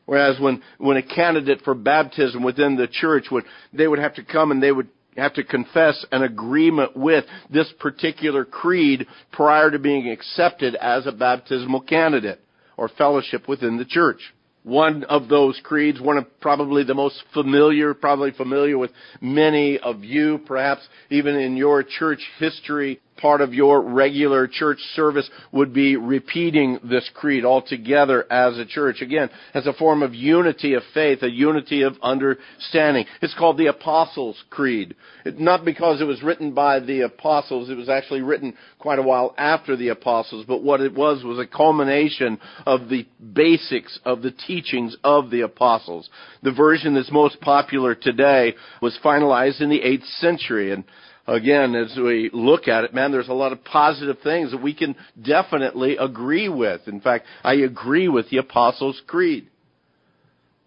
Whereas 0.04 0.40
when, 0.40 0.62
when 0.78 0.96
a 0.96 1.02
candidate 1.02 1.60
for 1.62 1.74
baptism 1.74 2.42
within 2.42 2.74
the 2.74 2.88
church 2.88 3.26
would, 3.30 3.44
they 3.72 3.86
would 3.86 4.00
have 4.00 4.16
to 4.16 4.24
come 4.24 4.50
and 4.50 4.60
they 4.60 4.72
would 4.72 4.88
have 5.16 5.34
to 5.34 5.44
confess 5.44 6.04
an 6.10 6.22
agreement 6.22 6.96
with 6.96 7.24
this 7.50 7.70
particular 7.78 8.44
creed 8.44 9.06
prior 9.30 9.70
to 9.70 9.78
being 9.78 10.08
accepted 10.08 10.74
as 10.76 11.06
a 11.06 11.12
baptismal 11.12 11.80
candidate 11.82 12.40
or 12.76 12.88
fellowship 12.88 13.48
within 13.48 13.76
the 13.76 13.84
church. 13.84 14.20
One 14.64 15.02
of 15.04 15.28
those 15.28 15.60
creeds, 15.64 16.00
one 16.00 16.18
of 16.18 16.40
probably 16.40 16.84
the 16.84 16.94
most 16.94 17.20
familiar, 17.34 17.94
probably 17.94 18.30
familiar 18.30 18.78
with 18.78 18.92
many 19.20 19.78
of 19.78 20.04
you, 20.04 20.38
perhaps 20.46 20.82
even 21.10 21.34
in 21.34 21.56
your 21.56 21.82
church 21.82 22.20
history 22.38 23.00
part 23.22 23.40
of 23.40 23.54
your 23.54 23.80
regular 23.80 24.48
church 24.48 24.78
service 24.94 25.30
would 25.52 25.72
be 25.72 25.96
repeating 25.96 26.80
this 26.82 27.08
creed 27.14 27.44
all 27.44 27.62
together 27.62 28.30
as 28.30 28.58
a 28.58 28.66
church. 28.66 29.00
Again, 29.00 29.30
as 29.54 29.66
a 29.66 29.72
form 29.72 30.02
of 30.02 30.12
unity 30.12 30.74
of 30.74 30.82
faith, 30.92 31.22
a 31.22 31.30
unity 31.30 31.82
of 31.82 31.94
understanding. 32.02 33.06
It's 33.22 33.34
called 33.38 33.58
the 33.58 33.68
Apostles' 33.68 34.42
Creed. 34.50 34.96
It, 35.24 35.38
not 35.38 35.64
because 35.64 36.00
it 36.00 36.04
was 36.04 36.22
written 36.22 36.52
by 36.52 36.80
the 36.80 37.02
apostles, 37.02 37.70
it 37.70 37.76
was 37.76 37.88
actually 37.88 38.22
written 38.22 38.54
quite 38.80 38.98
a 38.98 39.02
while 39.02 39.34
after 39.38 39.76
the 39.76 39.88
apostles, 39.88 40.44
but 40.46 40.64
what 40.64 40.80
it 40.80 40.92
was 40.92 41.22
was 41.22 41.38
a 41.38 41.46
culmination 41.46 42.40
of 42.66 42.88
the 42.88 43.06
basics 43.32 44.00
of 44.04 44.22
the 44.22 44.32
teachings 44.32 44.96
of 45.04 45.30
the 45.30 45.42
apostles. 45.42 46.10
The 46.42 46.52
version 46.52 46.94
that's 46.94 47.12
most 47.12 47.40
popular 47.40 47.94
today 47.94 48.54
was 48.80 48.98
finalized 49.04 49.60
in 49.60 49.70
the 49.70 49.80
8th 49.80 50.06
century 50.18 50.72
and 50.72 50.82
again, 51.26 51.74
as 51.74 51.96
we 51.96 52.30
look 52.32 52.68
at 52.68 52.84
it, 52.84 52.94
man, 52.94 53.12
there's 53.12 53.28
a 53.28 53.34
lot 53.34 53.52
of 53.52 53.64
positive 53.64 54.18
things 54.22 54.50
that 54.50 54.62
we 54.62 54.74
can 54.74 54.96
definitely 55.20 55.96
agree 55.96 56.48
with. 56.48 56.82
In 56.86 57.00
fact, 57.00 57.26
I 57.42 57.54
agree 57.54 58.08
with 58.08 58.30
the 58.30 58.38
Apostles' 58.38 59.00
Creed. 59.06 59.48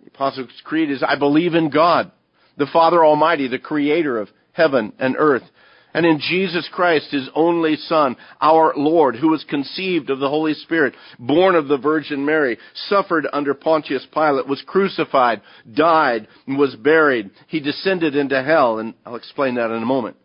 The 0.03 0.11
Apostles' 0.13 0.49
Creed 0.63 0.91
is, 0.91 1.03
I 1.03 1.17
believe 1.17 1.55
in 1.55 1.69
God, 1.69 2.11
the 2.57 2.67
Father 2.71 3.03
Almighty, 3.03 3.47
the 3.47 3.59
Creator 3.59 4.19
of 4.19 4.29
heaven 4.53 4.93
and 4.99 5.15
earth, 5.17 5.43
and 5.95 6.05
in 6.05 6.19
Jesus 6.19 6.67
Christ, 6.73 7.07
His 7.11 7.29
only 7.35 7.77
Son, 7.77 8.17
our 8.41 8.73
Lord, 8.75 9.15
who 9.15 9.29
was 9.29 9.45
conceived 9.49 10.09
of 10.09 10.19
the 10.19 10.27
Holy 10.27 10.53
Spirit, 10.53 10.93
born 11.17 11.55
of 11.55 11.69
the 11.69 11.77
Virgin 11.77 12.25
Mary, 12.25 12.57
suffered 12.89 13.25
under 13.31 13.53
Pontius 13.53 14.05
Pilate, 14.13 14.45
was 14.45 14.61
crucified, 14.67 15.41
died, 15.73 16.27
and 16.47 16.57
was 16.57 16.75
buried. 16.75 17.31
He 17.47 17.61
descended 17.61 18.13
into 18.13 18.43
hell, 18.43 18.79
and 18.79 18.93
I'll 19.05 19.15
explain 19.15 19.55
that 19.55 19.71
in 19.71 19.81
a 19.81 19.85
moment. 19.85 20.17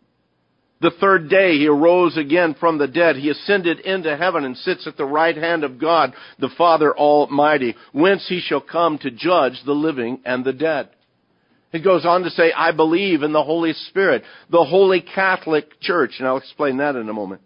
The 0.81 0.91
third 0.99 1.29
day 1.29 1.59
he 1.59 1.67
arose 1.67 2.17
again 2.17 2.55
from 2.59 2.79
the 2.79 2.87
dead. 2.87 3.15
He 3.15 3.29
ascended 3.29 3.79
into 3.81 4.17
heaven 4.17 4.43
and 4.43 4.57
sits 4.57 4.87
at 4.87 4.97
the 4.97 5.05
right 5.05 5.37
hand 5.37 5.63
of 5.63 5.79
God, 5.79 6.13
the 6.39 6.49
Father 6.57 6.95
Almighty, 6.97 7.75
whence 7.91 8.27
he 8.27 8.41
shall 8.41 8.61
come 8.61 8.97
to 8.99 9.11
judge 9.11 9.61
the 9.63 9.73
living 9.73 10.21
and 10.25 10.43
the 10.43 10.53
dead. 10.53 10.89
He 11.71 11.81
goes 11.81 12.03
on 12.03 12.23
to 12.23 12.31
say, 12.31 12.51
I 12.51 12.71
believe 12.71 13.21
in 13.21 13.31
the 13.31 13.43
Holy 13.43 13.73
Spirit, 13.73 14.23
the 14.49 14.65
Holy 14.65 15.01
Catholic 15.01 15.79
Church, 15.79 16.15
and 16.17 16.27
I'll 16.27 16.37
explain 16.37 16.77
that 16.77 16.95
in 16.95 17.07
a 17.07 17.13
moment. 17.13 17.41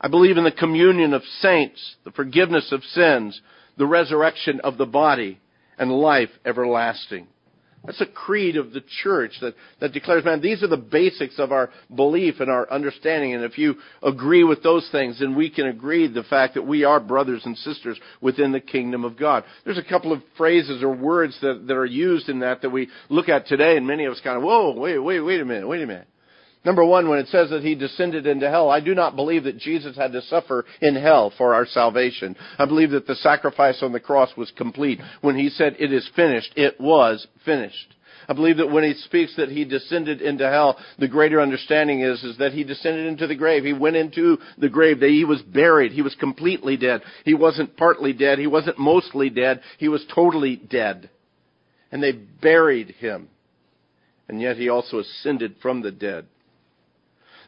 I 0.00 0.08
believe 0.08 0.36
in 0.36 0.44
the 0.44 0.52
communion 0.52 1.14
of 1.14 1.22
saints, 1.40 1.96
the 2.04 2.12
forgiveness 2.12 2.70
of 2.72 2.84
sins, 2.84 3.40
the 3.78 3.86
resurrection 3.86 4.60
of 4.60 4.76
the 4.76 4.86
body, 4.86 5.40
and 5.78 5.90
life 5.90 6.30
everlasting. 6.44 7.26
That's 7.84 8.00
a 8.00 8.06
creed 8.06 8.56
of 8.56 8.72
the 8.72 8.82
church 9.02 9.32
that, 9.40 9.54
that 9.80 9.92
declares, 9.92 10.24
man, 10.24 10.40
these 10.40 10.62
are 10.62 10.68
the 10.68 10.76
basics 10.76 11.38
of 11.38 11.52
our 11.52 11.70
belief 11.94 12.40
and 12.40 12.50
our 12.50 12.70
understanding. 12.70 13.34
And 13.34 13.44
if 13.44 13.56
you 13.56 13.76
agree 14.02 14.44
with 14.44 14.62
those 14.62 14.88
things, 14.90 15.20
then 15.20 15.36
we 15.36 15.48
can 15.48 15.66
agree 15.66 16.06
the 16.06 16.24
fact 16.24 16.54
that 16.54 16.66
we 16.66 16.84
are 16.84 17.00
brothers 17.00 17.42
and 17.44 17.56
sisters 17.56 17.98
within 18.20 18.52
the 18.52 18.60
kingdom 18.60 19.04
of 19.04 19.16
God. 19.16 19.44
There's 19.64 19.78
a 19.78 19.82
couple 19.82 20.12
of 20.12 20.22
phrases 20.36 20.82
or 20.82 20.94
words 20.94 21.38
that, 21.40 21.66
that 21.66 21.76
are 21.76 21.86
used 21.86 22.28
in 22.28 22.40
that 22.40 22.62
that 22.62 22.70
we 22.70 22.88
look 23.08 23.28
at 23.28 23.46
today, 23.46 23.76
and 23.76 23.86
many 23.86 24.04
of 24.04 24.12
us 24.12 24.20
kind 24.22 24.36
of, 24.36 24.42
whoa, 24.42 24.72
wait, 24.72 24.98
wait, 24.98 25.20
wait 25.20 25.40
a 25.40 25.44
minute, 25.44 25.66
wait 25.66 25.82
a 25.82 25.86
minute. 25.86 26.08
Number 26.64 26.84
one, 26.84 27.08
when 27.08 27.20
it 27.20 27.28
says 27.28 27.50
that 27.50 27.62
he 27.62 27.74
descended 27.74 28.26
into 28.26 28.50
hell, 28.50 28.68
I 28.68 28.80
do 28.80 28.94
not 28.94 29.16
believe 29.16 29.44
that 29.44 29.58
Jesus 29.58 29.96
had 29.96 30.12
to 30.12 30.22
suffer 30.22 30.64
in 30.82 30.96
hell 30.96 31.32
for 31.38 31.54
our 31.54 31.66
salvation. 31.66 32.36
I 32.58 32.66
believe 32.66 32.90
that 32.90 33.06
the 33.06 33.14
sacrifice 33.14 33.78
on 33.82 33.92
the 33.92 34.00
cross 34.00 34.30
was 34.36 34.52
complete. 34.56 35.00
When 35.20 35.36
he 35.36 35.50
said, 35.50 35.76
it 35.78 35.92
is 35.92 36.08
finished, 36.16 36.52
it 36.56 36.80
was 36.80 37.26
finished. 37.44 37.94
I 38.28 38.34
believe 38.34 38.58
that 38.58 38.70
when 38.70 38.84
he 38.84 38.92
speaks 38.92 39.34
that 39.36 39.48
he 39.48 39.64
descended 39.64 40.20
into 40.20 40.48
hell, 40.48 40.76
the 40.98 41.08
greater 41.08 41.40
understanding 41.40 42.00
is, 42.00 42.22
is 42.22 42.36
that 42.36 42.52
he 42.52 42.62
descended 42.62 43.06
into 43.06 43.26
the 43.26 43.34
grave. 43.34 43.64
He 43.64 43.72
went 43.72 43.96
into 43.96 44.36
the 44.58 44.68
grave. 44.68 45.00
That 45.00 45.08
he 45.08 45.24
was 45.24 45.40
buried. 45.40 45.92
He 45.92 46.02
was 46.02 46.14
completely 46.16 46.76
dead. 46.76 47.00
He 47.24 47.32
wasn't 47.32 47.76
partly 47.78 48.12
dead. 48.12 48.38
He 48.38 48.46
wasn't 48.46 48.78
mostly 48.78 49.30
dead. 49.30 49.62
He 49.78 49.88
was 49.88 50.04
totally 50.14 50.56
dead. 50.56 51.08
And 51.90 52.02
they 52.02 52.12
buried 52.12 52.90
him. 52.98 53.28
And 54.28 54.42
yet 54.42 54.58
he 54.58 54.68
also 54.68 54.98
ascended 54.98 55.56
from 55.62 55.80
the 55.80 55.92
dead. 55.92 56.26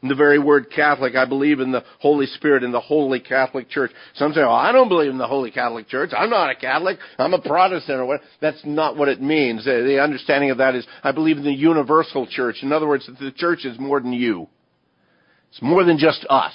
In 0.02 0.08
the 0.08 0.14
very 0.14 0.38
word 0.38 0.70
Catholic, 0.74 1.14
I 1.14 1.26
believe 1.26 1.60
in 1.60 1.72
the 1.72 1.84
Holy 1.98 2.24
Spirit 2.24 2.62
in 2.62 2.72
the 2.72 2.80
Holy 2.80 3.20
Catholic 3.20 3.68
Church. 3.68 3.90
Some 4.14 4.32
say, 4.32 4.40
oh, 4.40 4.50
I 4.50 4.72
don't 4.72 4.88
believe 4.88 5.10
in 5.10 5.18
the 5.18 5.26
Holy 5.26 5.50
Catholic 5.50 5.88
Church. 5.88 6.10
I'm 6.16 6.30
not 6.30 6.50
a 6.50 6.54
Catholic. 6.54 6.98
I'm 7.18 7.34
a 7.34 7.40
Protestant 7.40 8.00
or 8.00 8.06
what. 8.06 8.22
That's 8.40 8.60
not 8.64 8.96
what 8.96 9.08
it 9.08 9.20
means. 9.20 9.66
The 9.66 10.00
understanding 10.02 10.50
of 10.50 10.58
that 10.58 10.74
is, 10.74 10.86
I 11.02 11.12
believe 11.12 11.36
in 11.36 11.44
the 11.44 11.52
universal 11.52 12.26
church. 12.26 12.56
In 12.62 12.72
other 12.72 12.88
words, 12.88 13.06
the 13.20 13.32
church 13.32 13.66
is 13.66 13.78
more 13.78 14.00
than 14.00 14.14
you. 14.14 14.48
It's 15.50 15.60
more 15.60 15.84
than 15.84 15.98
just 15.98 16.24
us. 16.30 16.54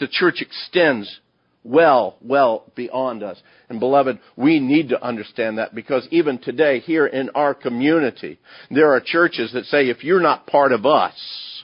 The 0.00 0.08
church 0.08 0.40
extends 0.40 1.20
well, 1.64 2.16
well 2.22 2.64
beyond 2.74 3.22
us. 3.22 3.36
And 3.68 3.78
beloved, 3.78 4.20
we 4.36 4.58
need 4.58 4.88
to 4.90 5.04
understand 5.04 5.58
that 5.58 5.74
because 5.74 6.08
even 6.10 6.38
today 6.38 6.80
here 6.80 7.06
in 7.06 7.28
our 7.34 7.52
community, 7.52 8.38
there 8.70 8.94
are 8.94 9.02
churches 9.04 9.52
that 9.52 9.66
say 9.66 9.88
if 9.88 10.02
you're 10.02 10.22
not 10.22 10.46
part 10.46 10.72
of 10.72 10.86
us, 10.86 11.57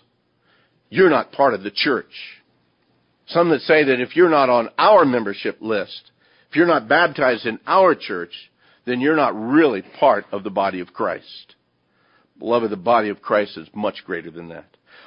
you're 0.95 1.11
not 1.11 1.33
part 1.33 1.55
of 1.55 1.65
the 1.65 1.73
church. 1.73 2.07
Some 3.27 3.51
that 3.51 3.63
say 3.63 3.83
that 3.83 4.01
if 4.01 4.15
you're 4.15 4.31
not 4.31 4.49
on 4.49 4.69
our 4.79 5.05
membership 5.05 5.59
list, 5.61 6.13
if 6.49 6.55
you're 6.55 6.69
not 6.69 6.89
baptized 6.89 7.47
in 7.47 7.59
our 7.67 7.97
church, 7.97 8.31
then 8.87 9.01
you're 9.01 9.17
not 9.17 9.35
really 9.35 9.83
part 9.99 10.25
of 10.31 10.45
the 10.45 10.51
body 10.51 10.79
of 10.79 10.93
Christ. 10.93 11.57
Beloved, 12.39 12.71
the 12.71 12.77
body 12.77 13.09
of 13.09 13.21
Christ 13.21 13.59
is 13.59 13.67
much 13.75 14.05
greater 14.07 14.31
than 14.31 14.51
that. 14.51 14.67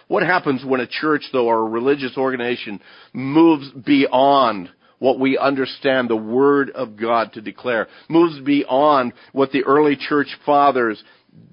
What 0.10 0.24
happens 0.24 0.65
when 0.65 0.82
a 0.82 0.88
church, 0.88 1.24
though, 1.32 1.48
or 1.48 1.60
a 1.60 1.70
religious 1.70 2.17
organization 2.17 2.82
moves 3.13 3.70
beyond 3.72 4.70
what 5.00 5.22
we 5.22 5.38
understand 5.38 6.10
the 6.10 6.17
Word 6.17 6.70
of 6.72 6.98
God 6.98 7.32
to 7.34 7.41
declare, 7.41 7.88
moves 8.10 8.41
beyond 8.41 9.13
what 9.32 9.51
the 9.51 9.63
early 9.63 9.96
church 9.96 10.36
fathers 10.46 11.01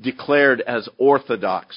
declared 0.02 0.60
as 0.60 0.88
orthodox? 0.98 1.76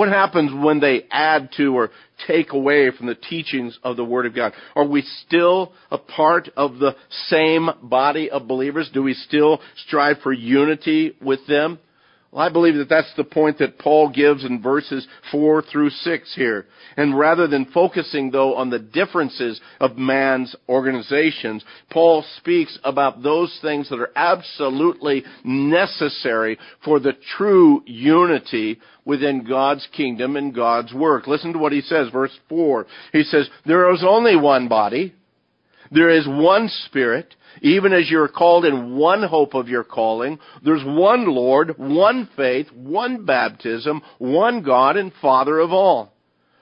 What 0.00 0.08
happens 0.08 0.50
when 0.54 0.80
they 0.80 1.04
add 1.10 1.50
to 1.58 1.76
or 1.76 1.90
take 2.26 2.54
away 2.54 2.90
from 2.90 3.06
the 3.06 3.14
teachings 3.14 3.78
of 3.84 3.98
the 3.98 4.04
Word 4.04 4.24
of 4.24 4.34
God? 4.34 4.54
Are 4.74 4.86
we 4.86 5.02
still 5.02 5.74
a 5.90 5.98
part 5.98 6.48
of 6.56 6.78
the 6.78 6.96
same 7.26 7.68
body 7.82 8.30
of 8.30 8.48
believers? 8.48 8.90
Do 8.94 9.02
we 9.02 9.12
still 9.12 9.60
strive 9.76 10.20
for 10.22 10.32
unity 10.32 11.14
with 11.20 11.46
them? 11.46 11.80
Well, 12.32 12.46
I 12.46 12.48
believe 12.48 12.76
that 12.76 12.88
that's 12.88 13.12
the 13.16 13.24
point 13.24 13.58
that 13.58 13.78
Paul 13.78 14.08
gives 14.08 14.44
in 14.44 14.62
verses 14.62 15.06
4 15.32 15.62
through 15.62 15.90
6 15.90 16.34
here. 16.36 16.66
And 16.96 17.18
rather 17.18 17.48
than 17.48 17.64
focusing 17.64 18.30
though 18.30 18.54
on 18.54 18.70
the 18.70 18.78
differences 18.78 19.60
of 19.80 19.96
man's 19.96 20.54
organizations, 20.68 21.64
Paul 21.90 22.24
speaks 22.36 22.78
about 22.84 23.24
those 23.24 23.58
things 23.62 23.88
that 23.88 23.98
are 23.98 24.12
absolutely 24.14 25.24
necessary 25.42 26.56
for 26.84 27.00
the 27.00 27.14
true 27.36 27.82
unity 27.86 28.78
within 29.04 29.44
God's 29.44 29.88
kingdom 29.96 30.36
and 30.36 30.54
God's 30.54 30.94
work. 30.94 31.26
Listen 31.26 31.52
to 31.52 31.58
what 31.58 31.72
he 31.72 31.80
says, 31.80 32.10
verse 32.10 32.36
4. 32.48 32.86
He 33.12 33.24
says, 33.24 33.48
there 33.66 33.92
is 33.92 34.04
only 34.06 34.36
one 34.36 34.68
body. 34.68 35.14
There 35.90 36.10
is 36.10 36.26
one 36.26 36.68
spirit 36.86 37.34
even 37.62 37.92
as 37.92 38.10
you're 38.10 38.28
called 38.28 38.64
in 38.64 38.96
one 38.96 39.22
hope 39.22 39.54
of 39.54 39.68
your 39.68 39.84
calling, 39.84 40.38
there's 40.64 40.84
one 40.84 41.26
Lord, 41.26 41.74
one 41.78 42.28
faith, 42.36 42.66
one 42.72 43.24
baptism, 43.24 44.02
one 44.18 44.62
God 44.62 44.96
and 44.96 45.12
Father 45.20 45.58
of 45.58 45.72
all, 45.72 46.12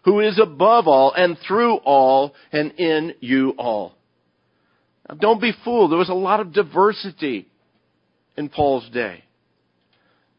who 0.04 0.20
is 0.20 0.38
above 0.42 0.88
all 0.88 1.12
and 1.12 1.36
through 1.46 1.76
all 1.76 2.34
and 2.52 2.72
in 2.72 3.14
you 3.20 3.50
all. 3.58 3.94
Now, 5.08 5.16
don't 5.16 5.40
be 5.40 5.52
fooled. 5.64 5.90
There 5.90 5.98
was 5.98 6.08
a 6.08 6.14
lot 6.14 6.40
of 6.40 6.52
diversity 6.52 7.48
in 8.36 8.48
Paul's 8.48 8.88
day. 8.90 9.24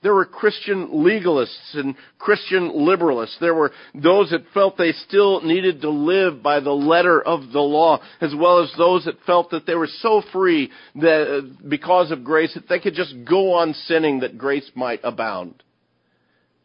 There 0.02 0.14
were 0.14 0.26
Christian 0.26 0.88
legalists 0.90 1.74
and 1.74 1.94
Christian 2.20 2.72
liberalists. 2.72 3.38
There 3.40 3.54
were 3.54 3.72
those 3.94 4.30
that 4.30 4.46
felt 4.54 4.78
they 4.78 4.94
still 4.94 5.42
needed 5.42 5.82
to 5.82 5.90
live 5.90 6.42
by 6.42 6.62
the 6.62 6.72
letter 6.72 7.22
of 7.22 7.52
the 7.52 7.60
law, 7.60 8.00
as 8.22 8.34
well 8.34 8.64
as 8.64 8.72
those 8.78 9.04
that 9.06 9.22
felt 9.26 9.52
that 9.52 9.66
they 9.66 9.76
were 9.76 9.90
so 10.00 10.24
free 10.32 10.72
that 10.96 11.28
uh, 11.28 11.68
because 11.68 12.12
of 12.12 12.24
grace 12.24 12.54
that 12.54 12.70
they 12.70 12.80
could 12.80 12.94
just 12.94 13.14
go 13.28 13.54
on 13.56 13.74
sinning 13.74 14.22
that 14.22 14.38
grace 14.38 14.72
might 14.74 15.02
abound. 15.04 15.64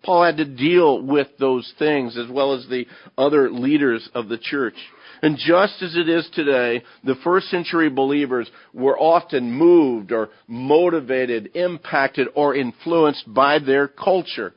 Paul 0.05 0.25
had 0.25 0.37
to 0.37 0.45
deal 0.45 1.03
with 1.03 1.29
those 1.41 1.73
things 1.79 2.17
as 2.17 2.31
well 2.31 2.53
as 2.53 2.67
the 2.69 2.87
other 3.19 3.50
leaders 3.50 4.09
of 4.14 4.29
the 4.29 4.38
church. 4.38 4.76
And 5.25 5.38
just 5.38 5.81
as 5.81 5.97
it 5.97 6.07
is 6.07 6.28
today, 6.35 6.83
the 7.02 7.14
first 7.25 7.49
century 7.49 7.88
believers 7.88 8.47
were 8.75 8.99
often 8.99 9.50
moved 9.50 10.12
or 10.12 10.28
motivated, 10.47 11.52
impacted, 11.54 12.28
or 12.35 12.54
influenced 12.54 13.33
by 13.33 13.59
their 13.59 13.88
culture. 13.88 14.52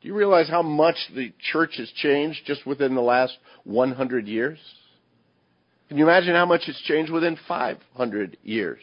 Do 0.00 0.06
you 0.06 0.14
realize 0.14 0.48
how 0.48 0.62
much 0.62 0.94
the 1.12 1.32
church 1.50 1.78
has 1.78 1.90
changed 1.90 2.42
just 2.46 2.64
within 2.64 2.94
the 2.94 3.00
last 3.00 3.36
100 3.64 4.28
years? 4.28 4.60
Can 5.88 5.98
you 5.98 6.04
imagine 6.04 6.36
how 6.36 6.46
much 6.46 6.68
it's 6.68 6.82
changed 6.82 7.10
within 7.10 7.36
500 7.48 8.36
years? 8.44 8.82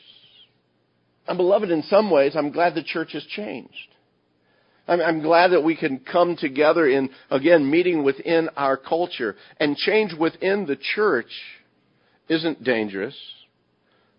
And 1.26 1.38
beloved, 1.38 1.72
in 1.72 1.84
some 1.84 2.12
ways, 2.12 2.36
I'm 2.36 2.52
glad 2.52 2.76
the 2.76 2.84
church 2.84 3.14
has 3.14 3.24
changed. 3.28 3.93
I'm, 4.88 5.22
glad 5.22 5.50
that 5.52 5.64
we 5.64 5.76
can 5.78 6.00
come 6.00 6.36
together 6.36 6.88
in, 6.88 7.10
again, 7.30 7.70
meeting 7.70 8.04
within 8.04 8.50
our 8.58 8.76
culture. 8.76 9.36
And 9.58 9.78
change 9.78 10.14
within 10.14 10.66
the 10.66 10.76
church 10.76 11.32
isn't 12.28 12.64
dangerous, 12.64 13.16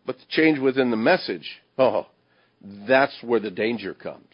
but 0.06 0.16
the 0.16 0.24
change 0.30 0.58
within 0.58 0.90
the 0.90 0.96
message, 0.96 1.48
oh, 1.78 2.06
that's 2.88 3.16
where 3.22 3.40
the 3.40 3.50
danger 3.50 3.92
comes. 3.92 4.24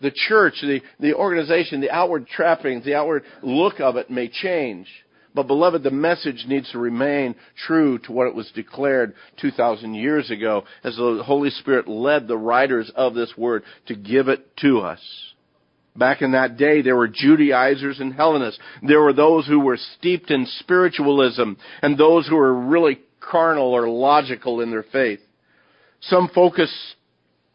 The 0.00 0.10
church, 0.10 0.54
the, 0.60 0.80
the 0.98 1.14
organization, 1.14 1.80
the 1.80 1.90
outward 1.90 2.26
trappings, 2.26 2.84
the 2.84 2.96
outward 2.96 3.22
look 3.42 3.80
of 3.80 3.96
it 3.96 4.10
may 4.10 4.28
change. 4.28 4.88
But 5.34 5.48
beloved, 5.48 5.82
the 5.82 5.90
message 5.90 6.44
needs 6.46 6.70
to 6.70 6.78
remain 6.78 7.34
true 7.66 7.98
to 8.00 8.12
what 8.12 8.28
it 8.28 8.34
was 8.34 8.50
declared 8.54 9.14
2,000 9.40 9.94
years 9.94 10.30
ago 10.30 10.64
as 10.84 10.96
the 10.96 11.22
Holy 11.24 11.50
Spirit 11.50 11.88
led 11.88 12.28
the 12.28 12.38
writers 12.38 12.90
of 12.94 13.14
this 13.14 13.32
word 13.36 13.64
to 13.86 13.96
give 13.96 14.28
it 14.28 14.56
to 14.58 14.78
us. 14.80 15.00
Back 15.96 16.22
in 16.22 16.32
that 16.32 16.56
day, 16.56 16.82
there 16.82 16.96
were 16.96 17.08
Judaizers 17.08 18.00
and 18.00 18.14
Hellenists. 18.14 18.60
There 18.82 19.00
were 19.00 19.12
those 19.12 19.46
who 19.46 19.60
were 19.60 19.78
steeped 19.98 20.30
in 20.30 20.46
spiritualism 20.60 21.52
and 21.82 21.98
those 21.98 22.26
who 22.26 22.36
were 22.36 22.54
really 22.54 23.00
carnal 23.20 23.72
or 23.72 23.88
logical 23.88 24.60
in 24.60 24.70
their 24.70 24.84
faith. 24.84 25.20
Some 26.00 26.28
focus 26.34 26.70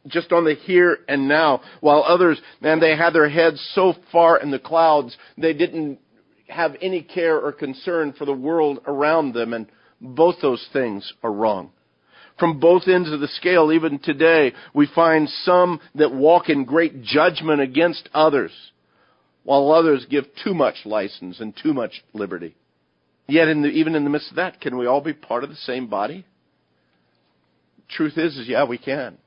just 0.08 0.32
on 0.32 0.46
the 0.46 0.56
here 0.56 1.00
and 1.08 1.28
now, 1.28 1.62
while 1.82 2.04
others, 2.04 2.42
man, 2.62 2.80
they 2.80 2.96
had 2.96 3.12
their 3.12 3.30
heads 3.30 3.62
so 3.76 3.94
far 4.12 4.40
in 4.40 4.52
the 4.52 4.60
clouds, 4.60 5.16
they 5.38 5.54
didn't 5.54 6.00
have 6.50 6.76
any 6.82 7.02
care 7.02 7.38
or 7.40 7.52
concern 7.52 8.14
for 8.14 8.26
the 8.26 8.34
world 8.34 8.80
around 8.86 9.34
them, 9.34 9.54
and 9.54 9.68
both 10.02 10.36
those 10.42 10.68
things 10.74 11.14
are 11.24 11.32
wrong. 11.32 11.72
From 12.38 12.60
both 12.60 12.88
ends 12.88 13.12
of 13.12 13.20
the 13.20 13.28
scale, 13.28 13.72
even 13.72 14.00
today, 14.00 14.54
we 14.74 14.88
find 14.88 15.28
some 15.30 15.82
that 15.96 16.14
walk 16.14 16.50
in 16.50 16.64
great 16.64 17.02
judgment 17.02 17.60
against 17.62 18.10
others, 18.14 18.52
while 19.44 19.72
others 19.72 20.06
give 20.10 20.26
too 20.44 20.54
much 20.54 20.86
license 20.86 21.40
and 21.40 21.54
too 21.62 21.74
much 21.74 22.04
liberty. 22.14 22.56
Yet, 23.28 23.50
in 23.50 23.62
the, 23.62 23.68
even 23.70 23.96
in 23.96 24.06
the 24.06 24.10
midst 24.10 24.32
of 24.32 24.38
that, 24.38 24.62
can 24.62 24.78
we 24.78 24.88
all 24.88 25.02
be 25.02 25.14
part 25.14 25.44
of 25.44 25.50
the 25.50 25.56
same 25.58 25.88
body? 25.88 26.26
Truth 27.90 28.18
is, 28.18 28.38
is 28.38 28.48
yeah, 28.48 28.66
we 28.66 28.78
can. 28.78 29.18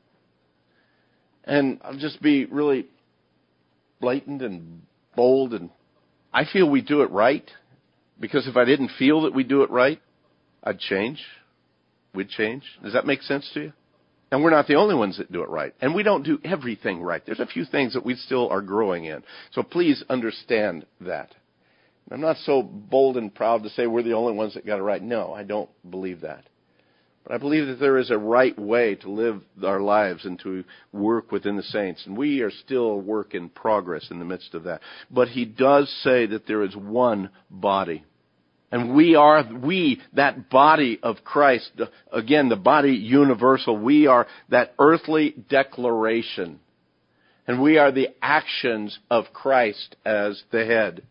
And 1.45 1.81
I'll 1.85 1.99
just 1.99 2.23
be 2.23 2.47
really 2.47 2.87
blatant 4.00 4.43
and 4.43 4.83
bold 5.14 5.52
and 5.52 5.71
I 6.33 6.45
feel 6.45 6.69
we 6.69 6.81
do 6.81 7.03
it 7.03 7.11
right 7.11 7.49
because 8.19 8.47
if 8.47 8.57
I 8.57 8.65
didn't 8.65 8.93
feel 8.99 9.23
that 9.23 9.35
we 9.35 9.45
do 9.45 9.62
it 9.62 9.71
right, 9.71 10.01
I'd 10.62 10.79
change. 10.79 11.23
We'd 12.15 12.29
change. 12.29 12.62
Does 12.83 12.93
that 12.93 13.07
make 13.07 13.23
sense 13.23 13.51
to 13.55 13.61
you? 13.61 13.73
And 14.31 14.43
we're 14.43 14.51
not 14.51 14.67
the 14.67 14.77
only 14.77 14.95
ones 14.95 15.19
that 15.19 15.31
do 15.31 15.43
it 15.43 15.51
right. 15.51 15.75
And 15.81 15.95
we 15.95 16.03
don't 16.03 16.23
do 16.23 16.39
everything 16.43 17.03
right. 17.03 17.23
There's 17.25 17.41
a 17.41 17.47
few 17.47 17.67
things 17.67 17.93
that 17.93 18.05
we 18.05 18.15
still 18.15 18.49
are 18.49 18.62
growing 18.62 19.05
in. 19.05 19.23
So 19.53 19.62
please 19.62 20.03
understand 20.09 20.87
that. 21.03 21.35
I'm 22.11 22.21
not 22.21 22.39
so 22.39 22.62
bold 22.62 23.17
and 23.17 23.35
proud 23.35 23.62
to 23.62 23.71
say 23.71 23.87
we're 23.87 24.03
the 24.03 24.15
only 24.15 24.33
ones 24.33 24.55
that 24.55 24.67
got 24.67 24.79
it 24.79 24.83
right. 24.83 25.03
No, 25.03 25.33
I 25.33 25.43
don't 25.43 25.71
believe 25.89 26.23
that. 26.23 26.45
But 27.25 27.35
I 27.35 27.38
believe 27.38 27.69
that 27.69 27.79
there 27.79 27.99
is 27.99 28.11
a 28.11 28.19
right 28.19 28.59
way 28.59 28.97
to 28.97 29.11
live 29.11 29.43
our 29.62 29.81
lives 29.81 30.25
and 30.25 30.38
to 30.41 30.64
work 30.93 31.31
within 31.31 31.57
the 31.57 31.62
saints. 31.62 32.05
And 32.05 32.17
we 32.17 32.41
are 32.41 32.50
still 32.50 32.87
a 32.87 32.97
work 32.97 33.35
in 33.35 33.49
progress 33.49 34.09
in 34.11 34.19
the 34.19 34.25
midst 34.25 34.55
of 34.55 34.64
that. 34.64 34.81
But 35.11 35.29
he 35.29 35.45
does 35.45 35.88
say 36.02 36.26
that 36.26 36.47
there 36.47 36.62
is 36.62 36.75
one 36.75 37.31
body. 37.49 38.05
And 38.73 38.95
we 38.95 39.14
are, 39.14 39.45
we, 39.52 40.00
that 40.14 40.49
body 40.49 40.99
of 41.02 41.23
Christ, 41.23 41.71
again, 42.11 42.49
the 42.49 42.57
body 42.57 42.93
universal, 42.93 43.76
we 43.76 44.07
are 44.07 44.26
that 44.49 44.75
earthly 44.79 45.35
declaration. 45.49 46.59
And 47.47 47.61
we 47.61 47.76
are 47.76 47.93
the 47.93 48.09
actions 48.23 48.99
of 49.11 49.26
Christ 49.33 49.95
as 50.05 50.43
the 50.50 50.64
head. 50.64 51.02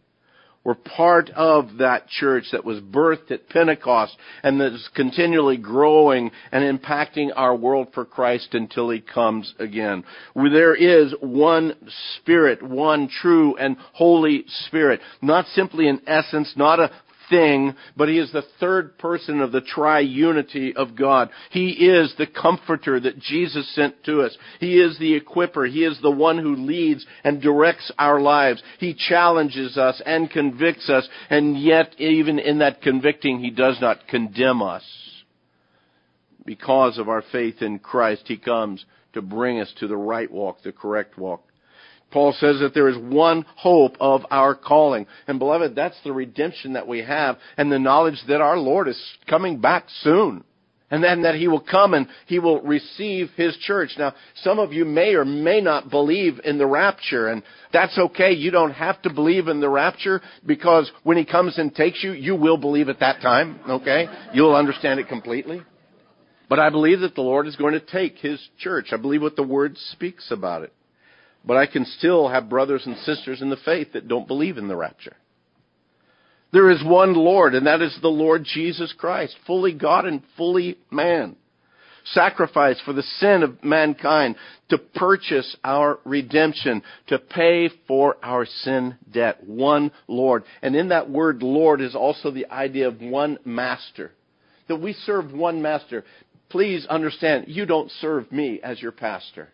We're 0.64 0.76
part 0.76 1.32
of 1.32 1.78
that 1.80 2.08
church 2.08 2.46
that 2.52 2.64
was 2.64 2.80
birthed 2.82 3.32
at 3.32 3.50
Pentecost 3.50 4.16
and 4.44 4.62
that 4.62 4.74
is 4.74 4.90
continually 4.96 5.58
growing 5.58 6.30
and 6.52 6.80
impacting 6.80 7.30
our 7.36 7.56
world 7.56 7.88
for 7.94 8.06
Christ 8.06 8.54
until 8.54 8.92
He 8.92 9.02
comes 9.02 9.56
again. 9.58 10.04
There 10.36 10.76
is 10.76 11.16
one 11.20 11.74
Spirit, 12.18 12.62
one 12.62 13.10
true 13.10 13.56
and 13.58 13.76
Holy 13.94 14.46
Spirit. 14.68 15.02
Not 15.22 15.48
simply 15.48 15.88
an 15.88 16.02
essence, 16.06 16.54
not 16.56 16.80
a 16.80 16.92
thing, 17.32 17.74
but 17.98 18.10
he 18.10 18.20
is 18.20 18.32
the 18.32 18.44
third 18.60 19.00
person 19.00 19.42
of 19.42 19.52
the 19.52 19.62
triunity 19.62 20.76
of 20.76 20.96
God. 20.96 21.32
He 21.50 21.70
is 21.70 22.14
the 22.20 22.28
comforter 22.28 23.00
that 23.00 23.18
Jesus 23.18 23.74
sent 23.74 24.04
to 24.04 24.22
us. 24.22 24.38
He 24.60 24.80
is 24.80 25.00
the 25.00 25.20
equiper. 25.20 25.68
He 25.68 25.84
is 25.84 26.00
the 26.02 26.12
one 26.12 26.38
who 26.38 26.56
leads 26.56 27.04
and 27.24 27.42
directs 27.42 27.92
our 27.98 28.22
lives. 28.22 28.62
He 28.80 28.94
challenges 28.94 29.78
us 29.78 30.00
and 30.06 30.30
convicts 30.30 30.90
us, 30.90 31.10
and 31.32 31.60
yet 31.60 32.00
even 32.00 32.38
in 32.38 32.60
that 32.60 32.84
convicting, 32.84 33.40
he 33.40 33.50
does 33.50 33.80
not 33.82 34.08
condemn 34.08 34.62
us. 34.62 34.84
Because 36.46 37.00
of 37.00 37.10
our 37.10 37.24
faith 37.32 37.62
in 37.62 37.80
Christ, 37.80 38.24
he 38.26 38.38
comes 38.38 38.86
to 39.14 39.22
bring 39.22 39.60
us 39.60 39.74
to 39.80 39.88
the 39.88 39.98
right 39.98 40.30
walk, 40.30 40.62
the 40.64 40.72
correct 40.72 41.18
walk. 41.18 41.44
Paul 42.12 42.34
says 42.34 42.60
that 42.60 42.74
there 42.74 42.90
is 42.90 42.98
one 42.98 43.46
hope 43.56 43.96
of 44.00 44.22
our 44.30 44.54
calling. 44.56 45.08
And 45.28 45.40
beloved, 45.40 45.76
that's 45.76 46.00
the 46.04 46.12
redemption 46.12 46.74
that 46.74 46.88
we 46.88 47.00
have 47.00 47.38
and 47.58 47.72
the 47.72 47.80
knowledge 47.80 48.22
that 48.28 48.42
our 48.42 48.58
Lord 48.58 48.88
is 48.88 49.02
coming 49.28 49.60
back 49.60 49.86
soon. 50.02 50.44
And 50.92 51.02
then 51.02 51.22
that 51.22 51.36
he 51.36 51.48
will 51.48 51.62
come 51.62 51.94
and 51.94 52.08
he 52.28 52.40
will 52.40 52.62
receive 52.62 53.30
his 53.38 53.56
church. 53.62 53.92
Now, 53.98 54.14
some 54.36 54.60
of 54.60 54.74
you 54.74 54.84
may 54.84 55.14
or 55.16 55.24
may 55.24 55.62
not 55.62 55.90
believe 55.90 56.42
in 56.44 56.58
the 56.58 56.68
rapture, 56.68 57.30
and 57.30 57.44
that's 57.72 57.98
okay. 57.98 58.34
You 58.34 58.52
don't 58.52 58.74
have 58.74 59.02
to 59.04 59.14
believe 59.14 59.48
in 59.48 59.62
the 59.62 59.70
rapture 59.70 60.22
because 60.46 60.92
when 61.04 61.16
he 61.16 61.24
comes 61.24 61.58
and 61.58 61.74
takes 61.74 62.04
you, 62.04 62.12
you 62.12 62.36
will 62.36 62.58
believe 62.58 62.90
at 62.90 63.00
that 63.00 63.22
time, 63.22 63.62
okay? 63.70 64.08
You'll 64.34 64.54
understand 64.54 65.00
it 65.00 65.08
completely. 65.08 65.62
But 66.50 66.60
I 66.60 66.70
believe 66.70 67.00
that 67.00 67.16
the 67.16 67.22
Lord 67.22 67.48
is 67.48 67.56
going 67.56 67.72
to 67.72 67.80
take 67.80 68.18
his 68.18 68.46
church. 68.60 68.88
I 68.92 68.98
believe 68.98 69.22
what 69.22 69.38
the 69.38 69.44
word 69.44 69.78
speaks 69.78 70.30
about 70.30 70.64
it. 70.64 70.74
But 71.44 71.58
I 71.58 71.66
can 71.66 71.86
still 71.86 72.28
have 72.30 72.50
brothers 72.50 72.86
and 72.86 72.98
sisters 72.98 73.42
in 73.42 73.50
the 73.50 73.58
faith 73.58 73.94
that 73.94 74.08
don't 74.08 74.28
believe 74.28 74.58
in 74.58 74.68
the 74.68 74.76
rapture. 74.76 75.16
There 76.54 76.70
is 76.70 76.84
one 76.84 77.14
Lord, 77.14 77.56
and 77.56 77.66
that 77.66 77.82
is 77.82 77.98
the 78.02 78.10
Lord 78.10 78.44
Jesus 78.44 78.94
Christ, 78.98 79.36
fully 79.48 79.74
God 79.74 80.06
and 80.06 80.22
fully 80.38 80.78
man. 80.92 81.38
Sacrifice 82.04 82.82
for 82.84 82.94
the 82.94 83.04
sin 83.04 83.44
of 83.44 83.64
mankind 83.64 84.36
to 84.70 84.78
purchase 84.78 85.56
our 85.64 86.00
redemption, 86.04 86.82
to 87.08 87.20
pay 87.20 87.70
for 87.88 88.18
our 88.24 88.46
sin 88.46 88.96
debt. 89.12 89.44
One 89.44 89.92
Lord. 90.08 90.44
And 90.62 90.76
in 90.76 90.90
that 90.90 91.10
word 91.10 91.44
Lord 91.44 91.80
is 91.80 91.96
also 91.96 92.32
the 92.32 92.48
idea 92.48 92.88
of 92.88 93.02
one 93.02 93.38
master. 93.46 94.12
That 94.68 94.82
we 94.82 94.94
serve 94.94 95.32
one 95.32 95.62
master. 95.62 96.04
Please 96.50 96.86
understand, 96.88 97.46
you 97.48 97.66
don't 97.66 97.92
serve 97.92 98.32
me 98.32 98.60
as 98.64 98.82
your 98.82 98.92
pastor. 98.92 99.50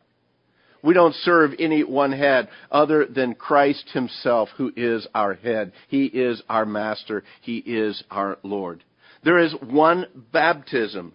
We 0.83 0.93
don't 0.93 1.15
serve 1.15 1.53
any 1.59 1.83
one 1.83 2.11
head 2.11 2.49
other 2.71 3.05
than 3.05 3.35
Christ 3.35 3.89
himself 3.93 4.49
who 4.57 4.71
is 4.75 5.07
our 5.13 5.33
head. 5.33 5.73
He 5.87 6.05
is 6.05 6.41
our 6.49 6.65
master. 6.65 7.23
He 7.41 7.57
is 7.57 8.03
our 8.11 8.37
Lord. 8.43 8.83
There 9.23 9.39
is 9.39 9.53
one 9.53 10.05
baptism. 10.31 11.13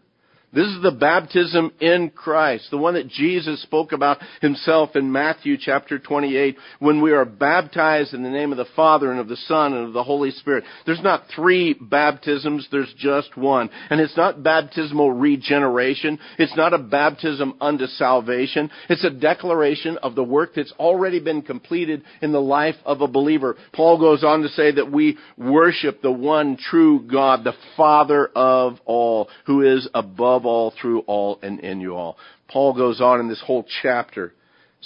This 0.55 0.67
is 0.67 0.83
the 0.83 0.91
baptism 0.91 1.73
in 1.81 2.11
Christ, 2.11 2.67
the 2.71 2.77
one 2.77 2.93
that 2.95 3.09
Jesus 3.09 3.62
spoke 3.62 3.93
about 3.93 4.19
himself 4.43 4.95
in 4.97 5.11
Matthew 5.11 5.57
chapter 5.59 5.99
28, 5.99 6.59
when 6.79 7.01
we 7.01 7.12
are 7.12 7.25
baptized 7.25 8.12
in 8.12 8.23
the 8.23 8.29
name 8.29 8.53
of 8.53 8.59
the 8.59 8.67
Father 8.77 9.11
and 9.11 9.19
of 9.19 9.29
the 9.29 9.37
Son 9.37 9.73
and 9.73 9.87
of 9.87 9.95
the 9.95 10.03
Holy 10.03 10.31
Spirit. 10.31 10.65
There's 10.85 11.03
not 11.03 11.25
three 11.35 11.73
baptisms, 11.73 12.69
there's 12.71 12.93
just 12.99 13.35
one. 13.35 13.71
And 13.88 13.99
it's 13.99 14.17
not 14.17 14.43
baptismal 14.43 15.12
regeneration. 15.12 16.19
It's 16.38 16.55
not 16.55 16.75
a 16.75 16.79
baptism 16.79 17.55
unto 17.59 17.87
salvation. 17.87 18.71
It's 18.91 19.05
a 19.05 19.11
declaration 19.11 19.97
of 20.03 20.15
the 20.15 20.25
work 20.25 20.51
that's 20.55 20.75
already 20.79 21.21
been 21.21 21.41
completed 21.41 22.03
in 22.21 22.33
the 22.33 22.43
life 22.43 22.77
of 22.85 23.01
a 23.01 23.09
believer. 23.09 23.57
Paul 23.73 23.99
goes 23.99 24.23
on 24.23 24.43
to 24.43 24.51
say 24.51 24.71
that 24.73 24.93
we 24.93 25.17
worship 25.38 26.03
the 26.03 26.12
one 26.12 26.59
true 26.59 27.09
God, 27.11 27.43
the 27.43 27.55
Father 27.75 28.27
of 28.35 28.79
all, 28.85 29.31
who 29.47 29.62
is 29.62 29.88
above 29.95 30.41
above 30.42 30.46
all, 30.46 30.74
through 30.81 31.00
all, 31.00 31.38
and 31.42 31.61
in 31.61 31.81
you 31.81 31.94
all. 31.94 32.16
Paul 32.48 32.74
goes 32.74 33.00
on 33.00 33.20
in 33.20 33.28
this 33.28 33.42
whole 33.44 33.64
chapter 33.83 34.35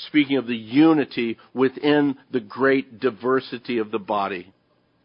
speaking 0.09 0.37
of 0.37 0.47
the 0.47 0.57
unity 0.57 1.39
within 1.55 2.17
the 2.31 2.41
great 2.41 3.01
diversity 3.01 3.79
of 3.79 3.91
the 3.91 3.99
body. 3.99 4.53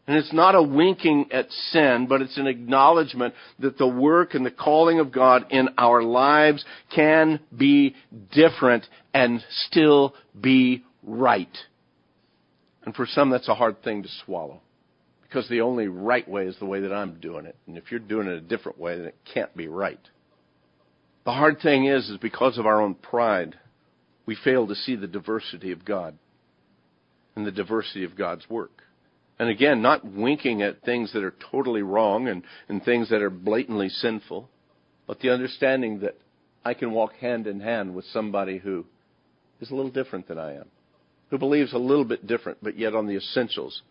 And 0.08 0.18
it's 0.18 0.34
not 0.34 0.56
a 0.56 0.62
winking 0.62 1.28
at 1.32 1.50
sin, 1.72 2.08
but 2.10 2.22
it's 2.22 2.38
an 2.38 2.48
acknowledgement 2.48 3.34
that 3.60 3.78
the 3.78 3.88
work 3.88 4.34
and 4.34 4.46
the 4.46 4.52
calling 4.52 5.00
of 5.00 5.12
God 5.12 5.46
in 5.52 5.70
our 5.78 6.04
lives 6.04 6.66
can 6.94 7.40
be 7.56 7.96
different 8.34 8.86
and 9.14 9.44
still 9.68 10.14
be 10.40 10.84
right. 11.04 11.56
And 12.84 12.94
for 12.94 13.06
some, 13.06 13.30
that's 13.30 13.48
a 13.48 13.56
hard 13.56 13.84
thing 13.84 14.04
to 14.04 14.10
swallow. 14.26 14.60
Because 15.22 15.48
the 15.48 15.62
only 15.62 15.88
right 15.88 16.28
way 16.28 16.46
is 16.46 16.58
the 16.60 16.66
way 16.66 16.82
that 16.82 16.92
I'm 16.92 17.20
doing 17.22 17.46
it. 17.46 17.56
And 17.68 17.78
if 17.78 17.86
you're 17.90 18.02
doing 18.02 18.28
it 18.28 18.34
a 18.34 18.42
different 18.42 18.80
way, 18.80 18.98
then 18.98 19.06
it 19.06 19.16
can't 19.34 19.56
be 19.56 19.70
right. 19.70 20.00
The 21.26 21.32
hard 21.32 21.60
thing 21.62 21.86
is, 21.86 22.10
is 22.10 22.18
because 22.18 22.58
of 22.58 22.66
our 22.66 22.82
own 22.82 22.96
pride, 22.96 23.56
we 24.26 24.36
fail 24.36 24.68
to 24.68 24.76
see 24.76 24.96
the 24.96 25.08
diversity 25.08 25.72
of 25.72 25.86
God. 25.86 26.18
and 27.36 27.46
the 27.46 27.52
diversity 27.52 28.04
of 28.04 28.18
God's 28.18 28.50
work. 28.50 28.84
And 29.40 29.50
again, 29.50 29.82
not 29.82 30.06
winking 30.06 30.62
at 30.62 30.82
things 30.82 31.14
that 31.14 31.24
are 31.24 31.34
totally 31.52 31.82
wrong 31.82 32.28
and, 32.28 32.44
and 32.68 32.84
things 32.84 33.10
that 33.10 33.22
are 33.22 33.30
blatantly 33.30 33.90
sinful, 33.90 34.50
but 35.08 35.20
the 35.20 35.30
understanding 35.30 36.00
that 36.02 36.18
I 36.64 36.74
can 36.74 36.92
walk 36.92 37.14
hand 37.16 37.48
in 37.48 37.60
hand 37.60 37.96
with 37.96 38.06
somebody 38.06 38.58
who 38.58 38.86
is 39.62 39.72
a 39.72 39.76
little 39.76 39.92
different 39.92 40.28
than 40.28 40.38
I 40.38 40.56
am, 40.56 40.66
who 41.30 41.38
believes 41.38 41.74
a 41.74 41.78
little 41.78 42.06
bit 42.06 42.28
different, 42.28 42.60
but 42.62 42.78
yet 42.78 42.94
on 42.94 43.08
the 43.08 43.16
essentials, 43.16 43.82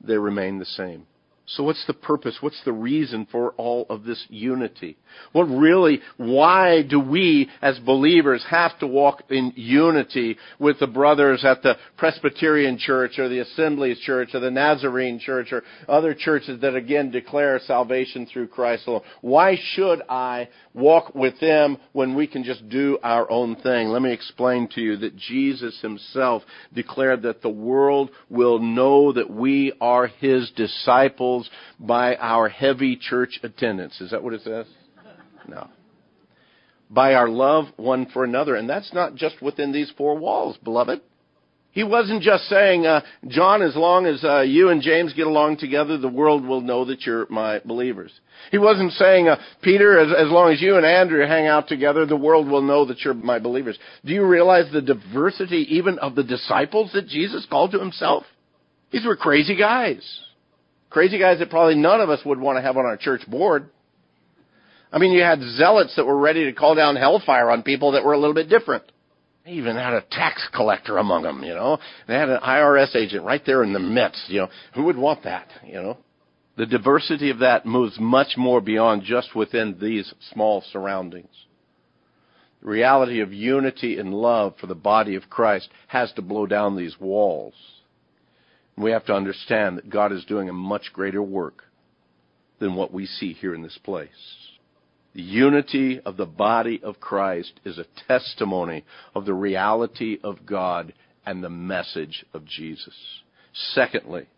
they 0.00 0.18
remain 0.18 0.58
the 0.58 0.66
same. 0.66 1.06
So 1.50 1.62
what's 1.62 1.86
the 1.86 1.94
purpose? 1.94 2.36
What's 2.40 2.62
the 2.64 2.74
reason 2.74 3.26
for 3.32 3.52
all 3.52 3.86
of 3.88 4.04
this 4.04 4.22
unity? 4.28 4.98
What 5.32 5.44
really, 5.44 6.00
why 6.18 6.82
do 6.82 7.00
we 7.00 7.48
as 7.62 7.78
believers 7.78 8.44
have 8.50 8.78
to 8.80 8.86
walk 8.86 9.22
in 9.30 9.54
unity 9.56 10.36
with 10.58 10.78
the 10.78 10.86
brothers 10.86 11.46
at 11.46 11.62
the 11.62 11.76
Presbyterian 11.96 12.76
Church 12.76 13.18
or 13.18 13.30
the 13.30 13.38
Assemblies 13.38 13.98
Church 14.00 14.34
or 14.34 14.40
the 14.40 14.50
Nazarene 14.50 15.18
Church 15.18 15.50
or 15.50 15.62
other 15.88 16.12
churches 16.12 16.60
that 16.60 16.74
again 16.74 17.10
declare 17.10 17.58
salvation 17.66 18.26
through 18.26 18.48
Christ 18.48 18.86
alone? 18.86 19.00
Why 19.22 19.56
should 19.72 20.02
I 20.06 20.50
walk 20.74 21.14
with 21.14 21.40
them 21.40 21.78
when 21.92 22.14
we 22.14 22.26
can 22.26 22.44
just 22.44 22.68
do 22.68 22.98
our 23.02 23.30
own 23.30 23.56
thing? 23.56 23.88
Let 23.88 24.02
me 24.02 24.12
explain 24.12 24.68
to 24.74 24.82
you 24.82 24.98
that 24.98 25.16
Jesus 25.16 25.80
himself 25.80 26.42
declared 26.74 27.22
that 27.22 27.40
the 27.40 27.48
world 27.48 28.10
will 28.28 28.58
know 28.58 29.14
that 29.14 29.30
we 29.30 29.72
are 29.80 30.08
his 30.08 30.50
disciples 30.50 31.37
by 31.78 32.16
our 32.16 32.48
heavy 32.48 32.96
church 32.96 33.38
attendance. 33.42 34.00
Is 34.00 34.10
that 34.10 34.22
what 34.22 34.34
it 34.34 34.42
says? 34.42 34.66
No. 35.46 35.68
By 36.90 37.14
our 37.14 37.28
love 37.28 37.66
one 37.76 38.06
for 38.06 38.24
another. 38.24 38.54
And 38.56 38.68
that's 38.68 38.92
not 38.94 39.14
just 39.14 39.42
within 39.42 39.72
these 39.72 39.92
four 39.96 40.16
walls, 40.16 40.56
beloved. 40.62 41.00
He 41.70 41.84
wasn't 41.84 42.22
just 42.22 42.44
saying, 42.44 42.86
uh, 42.86 43.02
John, 43.28 43.62
as 43.62 43.76
long 43.76 44.06
as 44.06 44.24
uh, 44.24 44.40
you 44.40 44.70
and 44.70 44.82
James 44.82 45.12
get 45.12 45.26
along 45.26 45.58
together, 45.58 45.96
the 45.98 46.08
world 46.08 46.44
will 46.44 46.62
know 46.62 46.86
that 46.86 47.02
you're 47.02 47.26
my 47.28 47.60
believers. 47.60 48.10
He 48.50 48.58
wasn't 48.58 48.92
saying, 48.92 49.28
uh, 49.28 49.36
Peter, 49.62 49.98
as, 49.98 50.08
as 50.08 50.32
long 50.32 50.50
as 50.52 50.62
you 50.62 50.76
and 50.76 50.86
Andrew 50.86 51.24
hang 51.24 51.46
out 51.46 51.68
together, 51.68 52.06
the 52.06 52.16
world 52.16 52.48
will 52.48 52.62
know 52.62 52.86
that 52.86 53.00
you're 53.00 53.14
my 53.14 53.38
believers. 53.38 53.78
Do 54.04 54.12
you 54.12 54.26
realize 54.26 54.72
the 54.72 54.80
diversity 54.82 55.66
even 55.76 55.98
of 55.98 56.14
the 56.14 56.24
disciples 56.24 56.90
that 56.94 57.06
Jesus 57.06 57.46
called 57.48 57.72
to 57.72 57.78
himself? 57.78 58.24
These 58.90 59.06
were 59.06 59.16
crazy 59.16 59.54
guys. 59.54 60.02
Crazy 60.90 61.18
guys 61.18 61.38
that 61.38 61.50
probably 61.50 61.74
none 61.74 62.00
of 62.00 62.10
us 62.10 62.20
would 62.24 62.40
want 62.40 62.56
to 62.56 62.62
have 62.62 62.76
on 62.76 62.86
our 62.86 62.96
church 62.96 63.28
board. 63.28 63.68
I 64.90 64.98
mean, 64.98 65.12
you 65.12 65.22
had 65.22 65.40
zealots 65.56 65.94
that 65.96 66.06
were 66.06 66.18
ready 66.18 66.46
to 66.46 66.52
call 66.52 66.74
down 66.74 66.96
hellfire 66.96 67.50
on 67.50 67.62
people 67.62 67.92
that 67.92 68.04
were 68.04 68.14
a 68.14 68.18
little 68.18 68.34
bit 68.34 68.48
different. 68.48 68.84
They 69.44 69.52
even 69.52 69.76
had 69.76 69.92
a 69.92 70.04
tax 70.10 70.46
collector 70.54 70.98
among 70.98 71.22
them, 71.22 71.42
you 71.42 71.54
know. 71.54 71.78
They 72.06 72.14
had 72.14 72.30
an 72.30 72.40
IRS 72.40 72.96
agent 72.96 73.24
right 73.24 73.42
there 73.44 73.62
in 73.62 73.72
the 73.72 73.78
midst, 73.78 74.28
you 74.28 74.40
know. 74.40 74.48
Who 74.74 74.84
would 74.84 74.96
want 74.96 75.24
that, 75.24 75.48
you 75.66 75.74
know? 75.74 75.98
The 76.56 76.66
diversity 76.66 77.30
of 77.30 77.38
that 77.40 77.66
moves 77.66 77.98
much 78.00 78.36
more 78.36 78.60
beyond 78.60 79.04
just 79.04 79.34
within 79.34 79.78
these 79.80 80.12
small 80.32 80.64
surroundings. 80.72 81.30
The 82.62 82.68
reality 82.68 83.20
of 83.20 83.32
unity 83.32 83.98
and 83.98 84.12
love 84.12 84.54
for 84.60 84.66
the 84.66 84.74
body 84.74 85.14
of 85.14 85.30
Christ 85.30 85.68
has 85.86 86.12
to 86.14 86.22
blow 86.22 86.46
down 86.46 86.76
these 86.76 86.98
walls. 86.98 87.54
We 88.78 88.92
have 88.92 89.06
to 89.06 89.14
understand 89.14 89.76
that 89.76 89.90
God 89.90 90.12
is 90.12 90.24
doing 90.24 90.48
a 90.48 90.52
much 90.52 90.92
greater 90.92 91.22
work 91.22 91.64
than 92.60 92.76
what 92.76 92.92
we 92.92 93.06
see 93.06 93.32
here 93.32 93.54
in 93.54 93.62
this 93.62 93.78
place. 93.82 94.08
The 95.14 95.22
unity 95.22 96.00
of 96.00 96.16
the 96.16 96.26
body 96.26 96.80
of 96.82 97.00
Christ 97.00 97.58
is 97.64 97.78
a 97.78 97.86
testimony 98.06 98.84
of 99.14 99.24
the 99.24 99.34
reality 99.34 100.18
of 100.22 100.46
God 100.46 100.92
and 101.26 101.42
the 101.42 101.50
message 101.50 102.24
of 102.32 102.44
Jesus. 102.44 102.94
Secondly, 103.52 104.28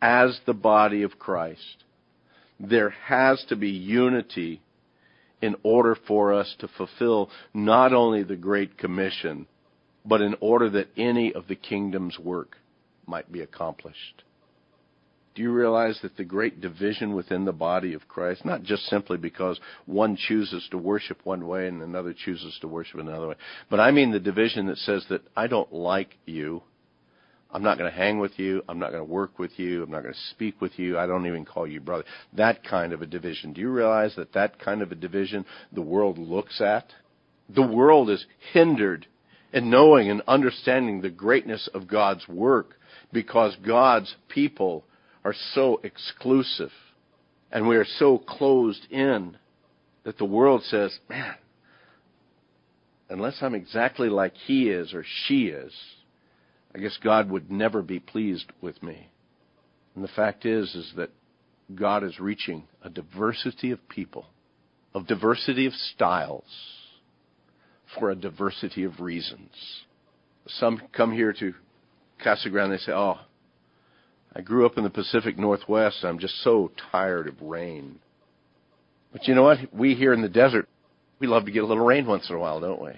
as 0.00 0.40
the 0.46 0.54
body 0.54 1.02
of 1.02 1.18
Christ, 1.18 1.84
there 2.58 2.90
has 2.90 3.44
to 3.48 3.56
be 3.56 3.70
unity 3.70 4.62
in 5.42 5.56
order 5.62 5.96
for 6.08 6.32
us 6.32 6.54
to 6.60 6.68
fulfill 6.68 7.30
not 7.52 7.92
only 7.92 8.22
the 8.22 8.36
Great 8.36 8.78
Commission, 8.78 9.46
but 10.04 10.22
in 10.22 10.34
order 10.40 10.70
that 10.70 10.88
any 10.96 11.34
of 11.34 11.46
the 11.46 11.56
kingdom's 11.56 12.18
work 12.18 12.56
might 13.10 13.30
be 13.30 13.40
accomplished. 13.40 14.22
Do 15.34 15.42
you 15.42 15.52
realize 15.52 15.98
that 16.02 16.16
the 16.16 16.24
great 16.24 16.60
division 16.60 17.14
within 17.14 17.44
the 17.44 17.52
body 17.52 17.94
of 17.94 18.08
Christ, 18.08 18.44
not 18.44 18.62
just 18.62 18.86
simply 18.86 19.16
because 19.16 19.60
one 19.86 20.16
chooses 20.16 20.66
to 20.70 20.78
worship 20.78 21.20
one 21.24 21.46
way 21.46 21.68
and 21.68 21.82
another 21.82 22.12
chooses 22.12 22.58
to 22.60 22.68
worship 22.68 22.98
another 22.98 23.28
way, 23.28 23.36
but 23.68 23.78
I 23.78 23.92
mean 23.92 24.10
the 24.10 24.18
division 24.18 24.66
that 24.66 24.78
says 24.78 25.04
that 25.08 25.22
I 25.36 25.46
don't 25.46 25.72
like 25.72 26.18
you. 26.26 26.62
I'm 27.52 27.62
not 27.62 27.78
going 27.78 27.90
to 27.90 27.96
hang 27.96 28.18
with 28.18 28.38
you. 28.38 28.62
I'm 28.68 28.78
not 28.78 28.90
going 28.90 29.04
to 29.04 29.12
work 29.12 29.38
with 29.38 29.58
you. 29.58 29.82
I'm 29.82 29.90
not 29.90 30.02
going 30.02 30.14
to 30.14 30.20
speak 30.30 30.60
with 30.60 30.78
you. 30.78 30.98
I 30.98 31.06
don't 31.06 31.26
even 31.26 31.44
call 31.44 31.66
you 31.66 31.80
brother. 31.80 32.04
That 32.32 32.64
kind 32.64 32.92
of 32.92 33.02
a 33.02 33.06
division. 33.06 33.52
Do 33.52 33.60
you 33.60 33.70
realize 33.70 34.14
that 34.16 34.32
that 34.34 34.58
kind 34.58 34.82
of 34.82 34.92
a 34.92 34.96
division 34.96 35.44
the 35.72 35.82
world 35.82 36.18
looks 36.18 36.60
at? 36.60 36.86
The 37.48 37.66
world 37.66 38.10
is 38.10 38.24
hindered 38.52 39.06
in 39.52 39.70
knowing 39.70 40.10
and 40.10 40.22
understanding 40.28 41.00
the 41.00 41.10
greatness 41.10 41.68
of 41.74 41.88
God's 41.88 42.28
work 42.28 42.76
because 43.12 43.56
God's 43.66 44.14
people 44.28 44.84
are 45.24 45.34
so 45.54 45.80
exclusive 45.82 46.70
and 47.52 47.66
we 47.66 47.76
are 47.76 47.86
so 47.98 48.18
closed 48.18 48.86
in 48.90 49.36
that 50.04 50.18
the 50.18 50.24
world 50.24 50.62
says, 50.64 50.96
man, 51.08 51.34
unless 53.08 53.38
I'm 53.42 53.54
exactly 53.54 54.08
like 54.08 54.34
he 54.46 54.70
is 54.70 54.94
or 54.94 55.04
she 55.26 55.46
is, 55.46 55.72
I 56.74 56.78
guess 56.78 56.96
God 57.02 57.30
would 57.30 57.50
never 57.50 57.82
be 57.82 57.98
pleased 57.98 58.46
with 58.60 58.82
me. 58.82 59.08
And 59.94 60.04
the 60.04 60.08
fact 60.08 60.46
is, 60.46 60.74
is 60.74 60.92
that 60.96 61.10
God 61.74 62.04
is 62.04 62.20
reaching 62.20 62.64
a 62.82 62.90
diversity 62.90 63.72
of 63.72 63.88
people, 63.88 64.26
of 64.94 65.06
diversity 65.06 65.66
of 65.66 65.72
styles, 65.72 66.44
for 67.98 68.10
a 68.10 68.16
diversity 68.16 68.84
of 68.84 69.00
reasons. 69.00 69.50
Some 70.46 70.80
come 70.92 71.12
here 71.12 71.32
to 71.34 71.54
Casa 72.22 72.50
Grande, 72.50 72.72
they 72.72 72.78
say, 72.78 72.92
"Oh, 72.92 73.18
I 74.34 74.40
grew 74.40 74.66
up 74.66 74.78
in 74.78 74.84
the 74.84 74.90
Pacific 74.90 75.38
Northwest. 75.38 76.04
I'm 76.04 76.18
just 76.18 76.42
so 76.42 76.70
tired 76.90 77.26
of 77.26 77.40
rain." 77.42 77.98
But 79.12 79.26
you 79.26 79.34
know 79.34 79.42
what? 79.42 79.58
We 79.72 79.94
here 79.94 80.12
in 80.12 80.22
the 80.22 80.28
desert, 80.28 80.68
we 81.18 81.26
love 81.26 81.44
to 81.46 81.50
get 81.50 81.64
a 81.64 81.66
little 81.66 81.84
rain 81.84 82.06
once 82.06 82.28
in 82.28 82.36
a 82.36 82.38
while, 82.38 82.60
don't 82.60 82.80
we? 82.80 82.92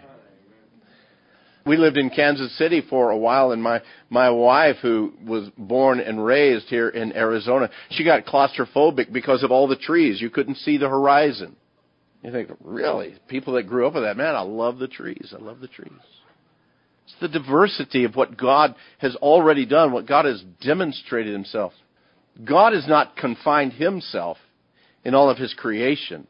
We 1.65 1.77
lived 1.77 1.97
in 1.97 2.11
Kansas 2.11 2.57
City 2.59 2.81
for 2.81 3.11
a 3.11 3.17
while, 3.17 3.53
and 3.53 3.63
my 3.63 3.83
my 4.11 4.31
wife, 4.31 4.77
who 4.83 5.13
was 5.25 5.49
born 5.57 6.01
and 6.01 6.25
raised 6.25 6.67
here 6.67 6.89
in 6.89 7.15
Arizona, 7.15 7.71
she 7.91 8.05
got 8.05 8.27
claustrophobic 8.27 9.13
because 9.13 9.43
of 9.43 9.53
all 9.53 9.69
the 9.69 9.77
trees. 9.77 10.21
You 10.21 10.29
couldn't 10.29 10.57
see 10.57 10.77
the 10.77 10.89
horizon. 10.89 11.57
You 12.23 12.31
think, 12.31 12.51
really? 12.63 13.17
People 13.29 13.55
that 13.55 13.65
grew 13.65 13.87
up 13.87 13.95
with 13.95 14.05
that, 14.05 14.17
man, 14.17 14.35
I 14.35 14.41
love 14.41 14.79
the 14.79 14.89
trees. 14.89 15.35
I 15.37 15.43
love 15.43 15.61
the 15.61 15.69
trees. 15.69 15.91
It's 17.13 17.21
the 17.21 17.39
diversity 17.41 18.05
of 18.05 18.17
what 18.17 18.37
God 18.37 18.75
has 18.99 19.15
already 19.17 19.67
done, 19.67 19.93
what 19.93 20.07
God 20.07 20.25
has 20.25 20.43
demonstrated 20.61 21.33
himself. 21.33 21.73
God 22.43 22.73
has 22.73 22.87
not 22.89 23.17
confined 23.17 23.75
himself 23.75 24.39
in 25.05 25.15
all 25.15 25.29
of 25.29 25.37
his 25.37 25.53
creation. 25.55 26.27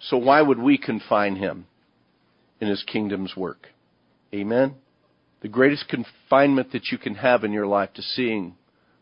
So 0.00 0.18
why 0.18 0.42
would 0.42 0.58
we 0.58 0.76
confine 0.76 1.36
him 1.36 1.66
in 2.60 2.68
his 2.68 2.82
kingdom's 2.82 3.36
work? 3.36 3.68
Amen? 4.34 4.74
The 5.40 5.48
greatest 5.48 5.88
confinement 5.88 6.72
that 6.72 6.88
you 6.92 6.98
can 6.98 7.14
have 7.14 7.44
in 7.44 7.52
your 7.52 7.66
life 7.66 7.94
to 7.94 8.02
seeing 8.02 8.56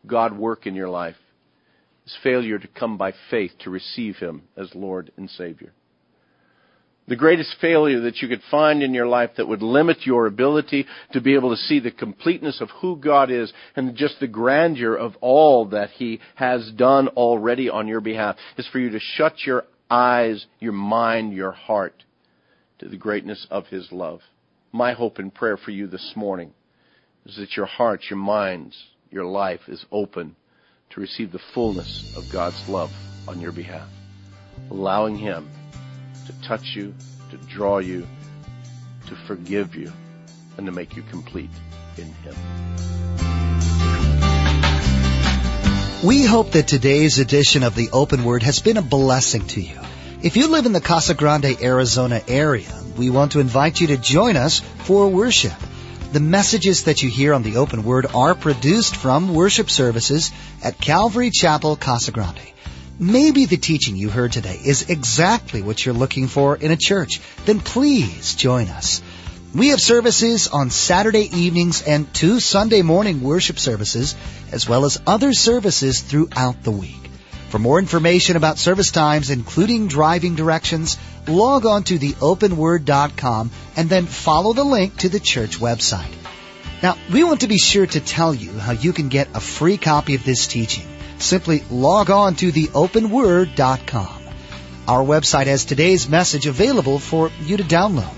God 0.06 0.36
work 0.36 0.66
in 0.66 0.74
your 0.74 0.88
life 0.88 1.16
is 2.04 2.16
failure 2.22 2.58
to 2.58 2.68
come 2.68 2.96
by 2.96 3.12
faith 3.30 3.52
to 3.60 3.70
receive 3.70 4.16
him 4.16 4.42
as 4.56 4.74
Lord 4.74 5.10
and 5.16 5.28
Savior 5.28 5.72
the 7.08 7.16
greatest 7.16 7.56
failure 7.60 8.00
that 8.00 8.18
you 8.18 8.28
could 8.28 8.42
find 8.50 8.82
in 8.82 8.92
your 8.92 9.06
life 9.06 9.30
that 9.36 9.46
would 9.46 9.62
limit 9.62 9.98
your 10.04 10.26
ability 10.26 10.86
to 11.12 11.20
be 11.20 11.34
able 11.34 11.50
to 11.50 11.56
see 11.56 11.78
the 11.78 11.90
completeness 11.90 12.60
of 12.60 12.68
who 12.80 12.96
God 12.96 13.30
is 13.30 13.52
and 13.76 13.96
just 13.96 14.18
the 14.18 14.26
grandeur 14.26 14.96
of 14.96 15.14
all 15.20 15.66
that 15.66 15.90
He 15.90 16.20
has 16.34 16.70
done 16.72 17.08
already 17.08 17.68
on 17.68 17.86
your 17.86 18.00
behalf 18.00 18.36
is 18.56 18.68
for 18.68 18.78
you 18.78 18.90
to 18.90 19.00
shut 19.00 19.34
your 19.46 19.64
eyes, 19.88 20.46
your 20.58 20.72
mind, 20.72 21.32
your 21.32 21.52
heart 21.52 22.02
to 22.80 22.88
the 22.88 22.96
greatness 22.96 23.46
of 23.50 23.66
His 23.66 23.90
love. 23.92 24.20
My 24.72 24.92
hope 24.92 25.18
and 25.18 25.32
prayer 25.32 25.56
for 25.56 25.70
you 25.70 25.86
this 25.86 26.12
morning 26.16 26.52
is 27.24 27.36
that 27.36 27.56
your 27.56 27.66
heart, 27.66 28.02
your 28.10 28.18
minds, 28.18 28.76
your 29.10 29.24
life 29.24 29.60
is 29.68 29.84
open 29.92 30.34
to 30.90 31.00
receive 31.00 31.30
the 31.30 31.40
fullness 31.54 32.12
of 32.16 32.24
God's 32.32 32.62
love 32.68 32.90
on 33.28 33.40
your 33.40 33.52
behalf, 33.52 33.88
allowing 34.70 35.16
Him 35.16 35.48
to 36.26 36.32
touch 36.46 36.74
you, 36.74 36.94
to 37.30 37.36
draw 37.36 37.78
you, 37.78 38.06
to 39.06 39.16
forgive 39.26 39.74
you, 39.74 39.92
and 40.56 40.66
to 40.66 40.72
make 40.72 40.96
you 40.96 41.02
complete 41.02 41.50
in 41.96 42.12
Him. 42.12 42.34
We 46.04 46.24
hope 46.24 46.52
that 46.52 46.68
today's 46.68 47.18
edition 47.18 47.62
of 47.62 47.74
the 47.74 47.90
Open 47.92 48.22
Word 48.24 48.42
has 48.42 48.60
been 48.60 48.76
a 48.76 48.82
blessing 48.82 49.46
to 49.48 49.60
you. 49.60 49.80
If 50.22 50.36
you 50.36 50.48
live 50.48 50.66
in 50.66 50.72
the 50.72 50.80
Casa 50.80 51.14
Grande, 51.14 51.56
Arizona 51.62 52.22
area, 52.28 52.72
we 52.96 53.10
want 53.10 53.32
to 53.32 53.40
invite 53.40 53.80
you 53.80 53.88
to 53.88 53.96
join 53.96 54.36
us 54.36 54.60
for 54.60 55.08
worship. 55.08 55.52
The 56.12 56.20
messages 56.20 56.84
that 56.84 57.02
you 57.02 57.10
hear 57.10 57.34
on 57.34 57.42
the 57.42 57.56
open 57.56 57.82
word 57.82 58.06
are 58.14 58.34
produced 58.34 58.96
from 58.96 59.34
worship 59.34 59.68
services 59.68 60.32
at 60.62 60.80
Calvary 60.80 61.30
Chapel, 61.30 61.76
Casa 61.76 62.12
Grande. 62.12 62.52
Maybe 62.98 63.44
the 63.44 63.58
teaching 63.58 63.96
you 63.96 64.08
heard 64.08 64.32
today 64.32 64.58
is 64.64 64.88
exactly 64.88 65.60
what 65.60 65.84
you're 65.84 65.94
looking 65.94 66.28
for 66.28 66.56
in 66.56 66.70
a 66.70 66.78
church. 66.78 67.20
Then 67.44 67.60
please 67.60 68.34
join 68.34 68.68
us. 68.68 69.02
We 69.54 69.68
have 69.68 69.80
services 69.80 70.48
on 70.48 70.70
Saturday 70.70 71.28
evenings 71.36 71.82
and 71.82 72.12
two 72.14 72.40
Sunday 72.40 72.80
morning 72.80 73.20
worship 73.20 73.58
services, 73.58 74.16
as 74.50 74.66
well 74.66 74.86
as 74.86 74.98
other 75.06 75.34
services 75.34 76.00
throughout 76.00 76.62
the 76.62 76.70
week. 76.70 77.10
For 77.50 77.58
more 77.58 77.78
information 77.78 78.36
about 78.36 78.58
service 78.58 78.90
times, 78.90 79.28
including 79.28 79.88
driving 79.88 80.34
directions, 80.34 80.96
log 81.28 81.66
on 81.66 81.84
to 81.84 81.98
theopenword.com 81.98 83.50
and 83.76 83.90
then 83.90 84.06
follow 84.06 84.54
the 84.54 84.64
link 84.64 84.96
to 84.98 85.10
the 85.10 85.20
church 85.20 85.58
website. 85.58 86.14
Now, 86.82 86.96
we 87.12 87.24
want 87.24 87.42
to 87.42 87.46
be 87.46 87.58
sure 87.58 87.86
to 87.86 88.00
tell 88.00 88.34
you 88.34 88.52
how 88.52 88.72
you 88.72 88.94
can 88.94 89.10
get 89.10 89.28
a 89.34 89.40
free 89.40 89.76
copy 89.76 90.14
of 90.14 90.24
this 90.24 90.46
teaching. 90.46 90.86
Simply 91.18 91.62
log 91.70 92.10
on 92.10 92.34
to 92.36 92.52
theopenword.com. 92.52 94.22
Our 94.88 95.02
website 95.02 95.46
has 95.46 95.64
today's 95.64 96.08
message 96.08 96.46
available 96.46 96.98
for 96.98 97.30
you 97.42 97.56
to 97.56 97.64
download. 97.64 98.14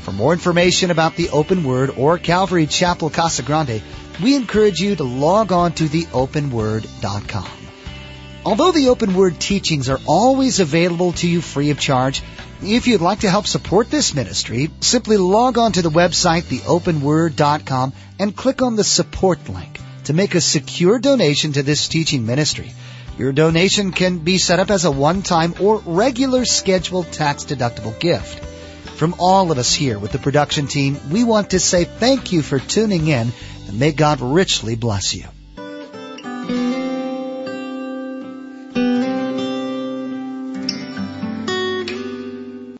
For 0.00 0.12
more 0.12 0.32
information 0.32 0.90
about 0.90 1.16
the 1.16 1.30
Open 1.30 1.64
Word 1.64 1.90
or 1.96 2.18
Calvary 2.18 2.66
Chapel 2.66 3.10
Casa 3.10 3.42
Grande, 3.42 3.82
we 4.22 4.34
encourage 4.34 4.80
you 4.80 4.96
to 4.96 5.04
log 5.04 5.52
on 5.52 5.72
to 5.74 5.84
theopenword.com. 5.84 7.48
Although 8.44 8.72
the 8.72 8.88
Open 8.88 9.14
Word 9.14 9.38
teachings 9.38 9.88
are 9.88 10.00
always 10.06 10.60
available 10.60 11.12
to 11.12 11.28
you 11.28 11.40
free 11.40 11.70
of 11.70 11.78
charge, 11.78 12.22
if 12.62 12.86
you'd 12.86 13.00
like 13.00 13.20
to 13.20 13.30
help 13.30 13.46
support 13.46 13.90
this 13.90 14.14
ministry, 14.14 14.70
simply 14.80 15.16
log 15.16 15.56
on 15.56 15.72
to 15.72 15.82
the 15.82 15.90
website 15.90 16.42
theopenword.com 16.42 17.92
and 18.18 18.36
click 18.36 18.60
on 18.60 18.76
the 18.76 18.84
support 18.84 19.48
link 19.48 19.80
to 20.10 20.16
make 20.16 20.34
a 20.34 20.40
secure 20.40 20.98
donation 20.98 21.52
to 21.52 21.62
this 21.62 21.86
teaching 21.86 22.26
ministry. 22.26 22.72
Your 23.16 23.30
donation 23.30 23.92
can 23.92 24.18
be 24.18 24.38
set 24.38 24.58
up 24.58 24.68
as 24.68 24.84
a 24.84 24.90
one-time 24.90 25.54
or 25.60 25.80
regular 25.86 26.44
scheduled 26.44 27.12
tax-deductible 27.12 27.96
gift. 28.00 28.44
From 28.96 29.14
all 29.20 29.52
of 29.52 29.58
us 29.58 29.72
here 29.72 30.00
with 30.00 30.10
the 30.10 30.18
production 30.18 30.66
team, 30.66 30.98
we 31.12 31.22
want 31.22 31.50
to 31.50 31.60
say 31.60 31.84
thank 31.84 32.32
you 32.32 32.42
for 32.42 32.58
tuning 32.58 33.06
in 33.06 33.30
and 33.68 33.78
may 33.78 33.92
God 33.92 34.20
richly 34.20 34.74
bless 34.74 35.14
you. 35.14 35.26